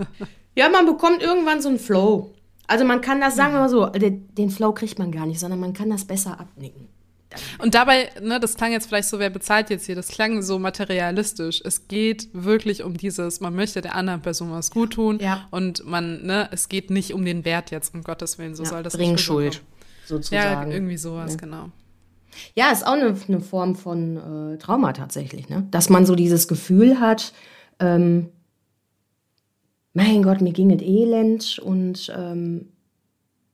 [0.55, 2.33] ja, man bekommt irgendwann so einen Flow.
[2.71, 5.59] Also man kann das, sagen wir mal so, den Flow kriegt man gar nicht, sondern
[5.59, 6.87] man kann das besser abnicken.
[7.59, 9.95] Und dabei, ne, das klang jetzt vielleicht so, wer bezahlt jetzt hier?
[9.95, 11.61] Das klang so materialistisch.
[11.65, 15.47] Es geht wirklich um dieses, man möchte der anderen Person was gut tun ja.
[15.51, 18.69] und man, ne, es geht nicht um den Wert jetzt, um Gottes Willen, so ja,
[18.69, 19.61] soll das Bringschuld,
[20.05, 20.69] sozusagen.
[20.69, 21.37] Ja, irgendwie sowas, ja.
[21.37, 21.69] genau.
[22.55, 25.67] Ja, ist auch eine, eine Form von äh, Trauma tatsächlich, ne?
[25.71, 27.33] Dass man so dieses Gefühl hat,
[27.79, 28.29] ähm,
[29.93, 32.69] mein Gott, mir ging es elend und ähm,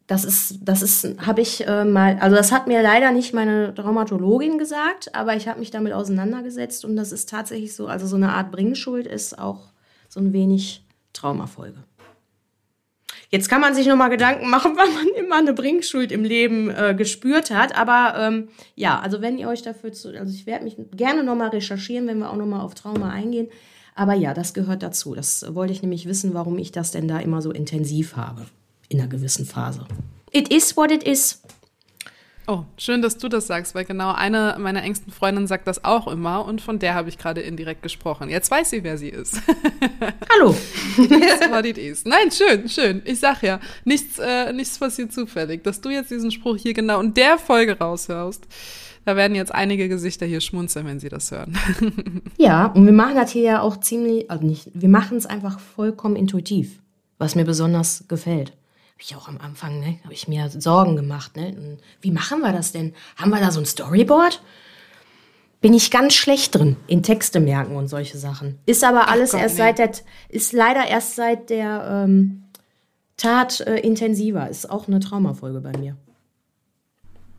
[0.07, 3.73] das ist, das ist, habe ich äh, mal, also das hat mir leider nicht meine
[3.73, 8.15] Traumatologin gesagt, aber ich habe mich damit auseinandergesetzt und das ist tatsächlich so, also so
[8.15, 9.73] eine Art Bringschuld ist auch
[10.07, 11.83] so ein wenig Traumafolge.
[13.29, 16.69] Jetzt kann man sich noch mal Gedanken machen, weil man immer eine Bringschuld im Leben
[16.69, 17.77] äh, gespürt hat.
[17.77, 21.35] Aber ähm, ja, also wenn ihr euch dafür zu, also ich werde mich gerne noch
[21.35, 23.49] mal recherchieren, wenn wir auch noch mal auf Trauma eingehen.
[23.97, 25.15] Aber ja, das gehört dazu.
[25.15, 28.45] Das wollte ich nämlich wissen, warum ich das denn da immer so intensiv habe
[28.89, 29.85] in einer gewissen Phase.
[30.31, 31.41] It is what it is.
[32.45, 36.07] Oh, schön, dass du das sagst, weil genau eine meiner engsten Freundinnen sagt das auch
[36.07, 38.29] immer und von der habe ich gerade indirekt gesprochen.
[38.29, 39.41] Jetzt weiß sie, wer sie ist.
[40.31, 40.55] Hallo.
[41.49, 42.05] what it is.
[42.05, 43.01] Nein, schön, schön.
[43.03, 45.63] Ich sag ja, nichts, äh, nichts passiert zufällig.
[45.63, 48.45] Dass du jetzt diesen Spruch hier genau in der Folge raushörst,
[49.07, 51.57] da werden jetzt einige Gesichter hier schmunzeln, wenn sie das hören.
[52.37, 55.61] ja, und wir machen das hier ja auch ziemlich, also nicht, wir machen es einfach
[55.61, 56.81] vollkommen intuitiv,
[57.17, 58.49] was mir besonders gefällt.
[58.49, 61.55] Habe ich auch am Anfang, ne, habe ich mir Sorgen gemacht, ne?
[61.57, 62.93] Und wie machen wir das denn?
[63.15, 64.41] Haben wir da so ein Storyboard?
[65.61, 68.59] Bin ich ganz schlecht drin, in Texte merken und solche Sachen.
[68.65, 69.61] Ist aber alles Gott, erst nee.
[69.61, 69.91] seit der,
[70.27, 72.43] ist leider erst seit der ähm,
[73.15, 74.49] Tat äh, intensiver.
[74.49, 75.95] Ist auch eine Traumafolge bei mir.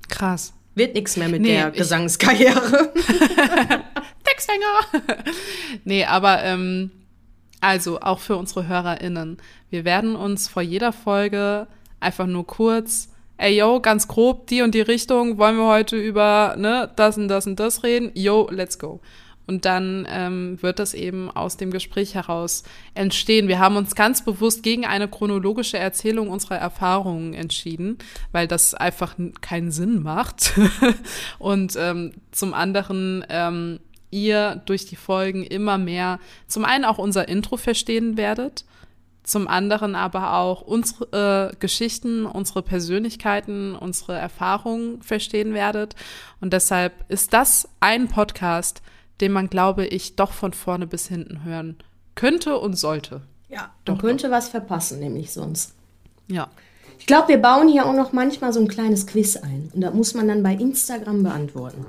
[0.08, 0.54] Krass.
[0.74, 2.92] Wird nichts mehr mit Nee, der Gesangskarriere.
[4.24, 5.24] Textsänger.
[5.84, 6.90] nee, aber ähm,
[7.60, 9.38] also auch für unsere HörerInnen.
[9.70, 11.66] Wir werden uns vor jeder Folge
[12.00, 16.54] einfach nur kurz, ey yo, ganz grob, die und die Richtung, wollen wir heute über
[16.56, 18.10] ne, das und das und das reden?
[18.14, 19.00] Yo, let's go.
[19.48, 23.48] Und dann ähm, wird das eben aus dem Gespräch heraus entstehen.
[23.48, 27.96] Wir haben uns ganz bewusst gegen eine chronologische Erzählung unserer Erfahrungen entschieden,
[28.30, 30.52] weil das einfach keinen Sinn macht.
[31.38, 33.80] Und ähm, zum anderen ähm,
[34.10, 38.66] ihr durch die Folgen immer mehr zum einen auch unser Intro verstehen werdet,
[39.22, 45.96] zum anderen aber auch unsere äh, Geschichten, unsere Persönlichkeiten, unsere Erfahrungen verstehen werdet.
[46.42, 48.82] Und deshalb ist das ein Podcast,
[49.20, 51.76] den man, glaube ich, doch von vorne bis hinten hören
[52.14, 53.22] könnte und sollte.
[53.48, 55.74] Ja, man könnte was verpassen, nämlich sonst.
[56.26, 56.48] Ja.
[56.98, 59.70] Ich glaube, wir bauen hier auch noch manchmal so ein kleines Quiz ein.
[59.72, 61.86] Und das muss man dann bei Instagram beantworten.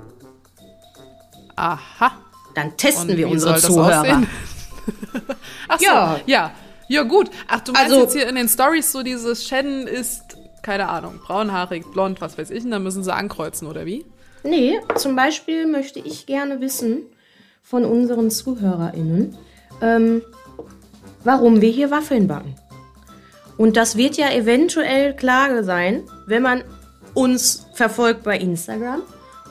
[1.56, 2.12] Aha.
[2.54, 4.22] Dann testen Und wir unsere Zuhörer.
[5.68, 6.20] Ach so, Ja.
[6.26, 6.50] ja.
[6.88, 7.30] Ja, gut.
[7.46, 10.22] Ach, du meinst Also- jetzt hier in den Stories so dieses Shannon ist,
[10.62, 14.04] keine Ahnung, braunhaarig, blond, was weiß ich, und dann müssen sie ankreuzen, oder wie?
[14.42, 17.02] Nee, zum Beispiel möchte ich gerne wissen
[17.62, 19.36] von unseren ZuhörerInnen,
[19.80, 20.22] ähm,
[21.24, 22.54] warum wir hier Waffeln backen.
[23.56, 26.64] Und das wird ja eventuell klar sein, wenn man
[27.14, 29.02] uns verfolgt bei Instagram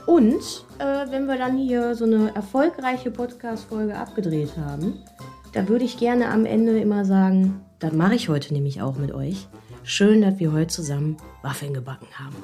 [0.05, 5.03] und äh, wenn wir dann hier so eine erfolgreiche Podcast-Folge abgedreht haben.
[5.53, 9.11] Da würde ich gerne am Ende immer sagen, das mache ich heute nämlich auch mit
[9.11, 9.47] euch.
[9.83, 12.35] Schön, dass wir heute zusammen Waffeln gebacken haben.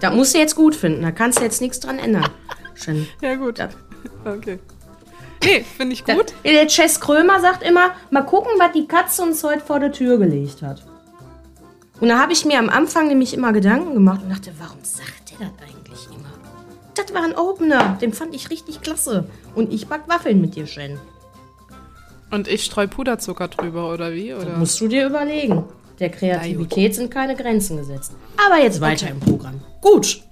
[0.00, 2.28] Da musst du jetzt gut finden, da kannst du jetzt nichts dran ändern.
[2.74, 3.06] Schön.
[3.20, 3.58] Ja, gut.
[3.58, 3.68] Ja.
[4.24, 4.58] Okay.
[5.44, 6.32] Nee, finde ich gut.
[6.44, 10.18] der Chess Krömer sagt immer, mal gucken, was die Katze uns heute vor der Tür
[10.18, 10.82] gelegt hat.
[12.00, 15.30] Und da habe ich mir am Anfang nämlich immer Gedanken gemacht und dachte, warum sagt
[15.30, 16.30] der das eigentlich immer?
[16.94, 19.28] Das war ein Opener, den fand ich richtig klasse.
[19.54, 20.98] Und ich back Waffeln mit dir, Shen.
[22.30, 24.34] Und ich streu Puderzucker drüber, oder wie?
[24.34, 24.56] Oder?
[24.56, 25.64] Musst du dir überlegen.
[26.00, 28.12] Der Kreativität sind keine Grenzen gesetzt.
[28.44, 29.60] Aber jetzt weiter im Programm.
[29.80, 30.23] Gut.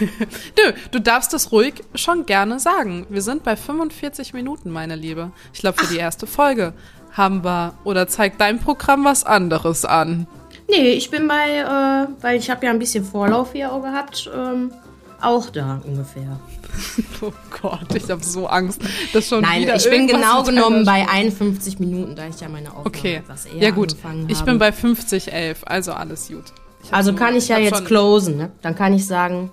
[0.00, 3.06] Nö, du darfst das ruhig schon gerne sagen.
[3.08, 5.30] Wir sind bei 45 Minuten, meine Liebe.
[5.52, 6.72] Ich glaube, für die erste Folge
[7.12, 10.26] haben wir, oder zeigt dein Programm was anderes an?
[10.68, 14.30] Nee, ich bin bei, äh, weil ich habe ja ein bisschen Vorlauf hier auch gehabt,
[14.34, 14.72] ähm,
[15.20, 16.38] auch da ungefähr.
[17.20, 18.80] Oh Gott, ich habe so Angst,
[19.12, 22.68] dass schon Nein, wieder ich bin genau genommen bei 51 Minuten, da ich ja meine
[22.68, 23.90] Aufnahme Okay, etwas eher ja gut.
[23.92, 24.50] angefangen Ich habe.
[24.52, 26.44] bin bei 50, 11, also alles gut.
[26.84, 28.52] Ich also so- kann ich ja jetzt schon- closen, ne?
[28.62, 29.50] Dann kann ich sagen,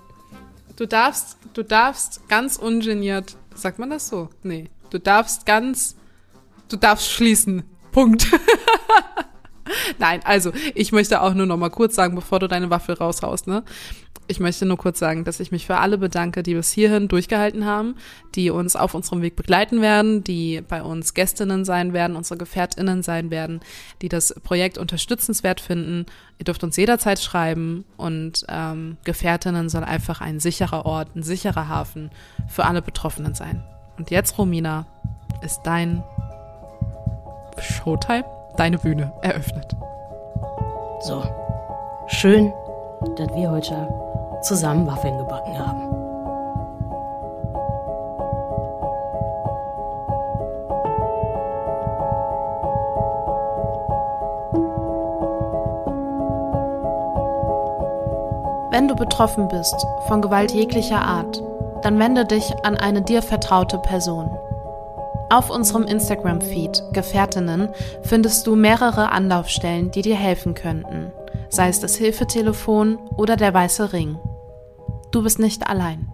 [0.76, 4.28] Du darfst, du darfst ganz ungeniert, sagt man das so?
[4.42, 4.68] Nee.
[4.90, 5.96] Du darfst ganz,
[6.68, 7.64] du darfst schließen.
[7.92, 8.26] Punkt.
[9.98, 13.46] Nein, also ich möchte auch nur noch mal kurz sagen, bevor du deine Waffel raushaust,
[13.46, 13.64] ne?
[14.28, 17.64] Ich möchte nur kurz sagen, dass ich mich für alle bedanke, die bis hierhin durchgehalten
[17.64, 17.94] haben,
[18.34, 23.02] die uns auf unserem Weg begleiten werden, die bei uns Gästinnen sein werden, unsere Gefährtinnen
[23.02, 23.60] sein werden,
[24.02, 26.06] die das Projekt unterstützenswert finden.
[26.38, 31.68] Ihr dürft uns jederzeit schreiben und ähm, Gefährtinnen soll einfach ein sicherer Ort, ein sicherer
[31.68, 32.10] Hafen
[32.48, 33.62] für alle Betroffenen sein.
[33.96, 34.86] Und jetzt, Romina,
[35.42, 36.02] ist dein
[37.58, 38.24] Showtime,
[38.56, 39.76] deine Bühne eröffnet.
[41.00, 41.22] so,
[42.08, 42.52] schön,
[43.16, 44.05] dass wir heute
[44.46, 46.06] zusammen Waffeln gebacken haben.
[58.70, 61.42] Wenn du betroffen bist von Gewalt jeglicher Art,
[61.82, 64.30] dann wende dich an eine dir vertraute Person.
[65.30, 67.70] Auf unserem Instagram-Feed Gefährtinnen
[68.02, 71.10] findest du mehrere Anlaufstellen, die dir helfen könnten,
[71.48, 74.18] sei es das Hilfetelefon oder der weiße Ring.
[75.10, 76.12] Du bist nicht allein.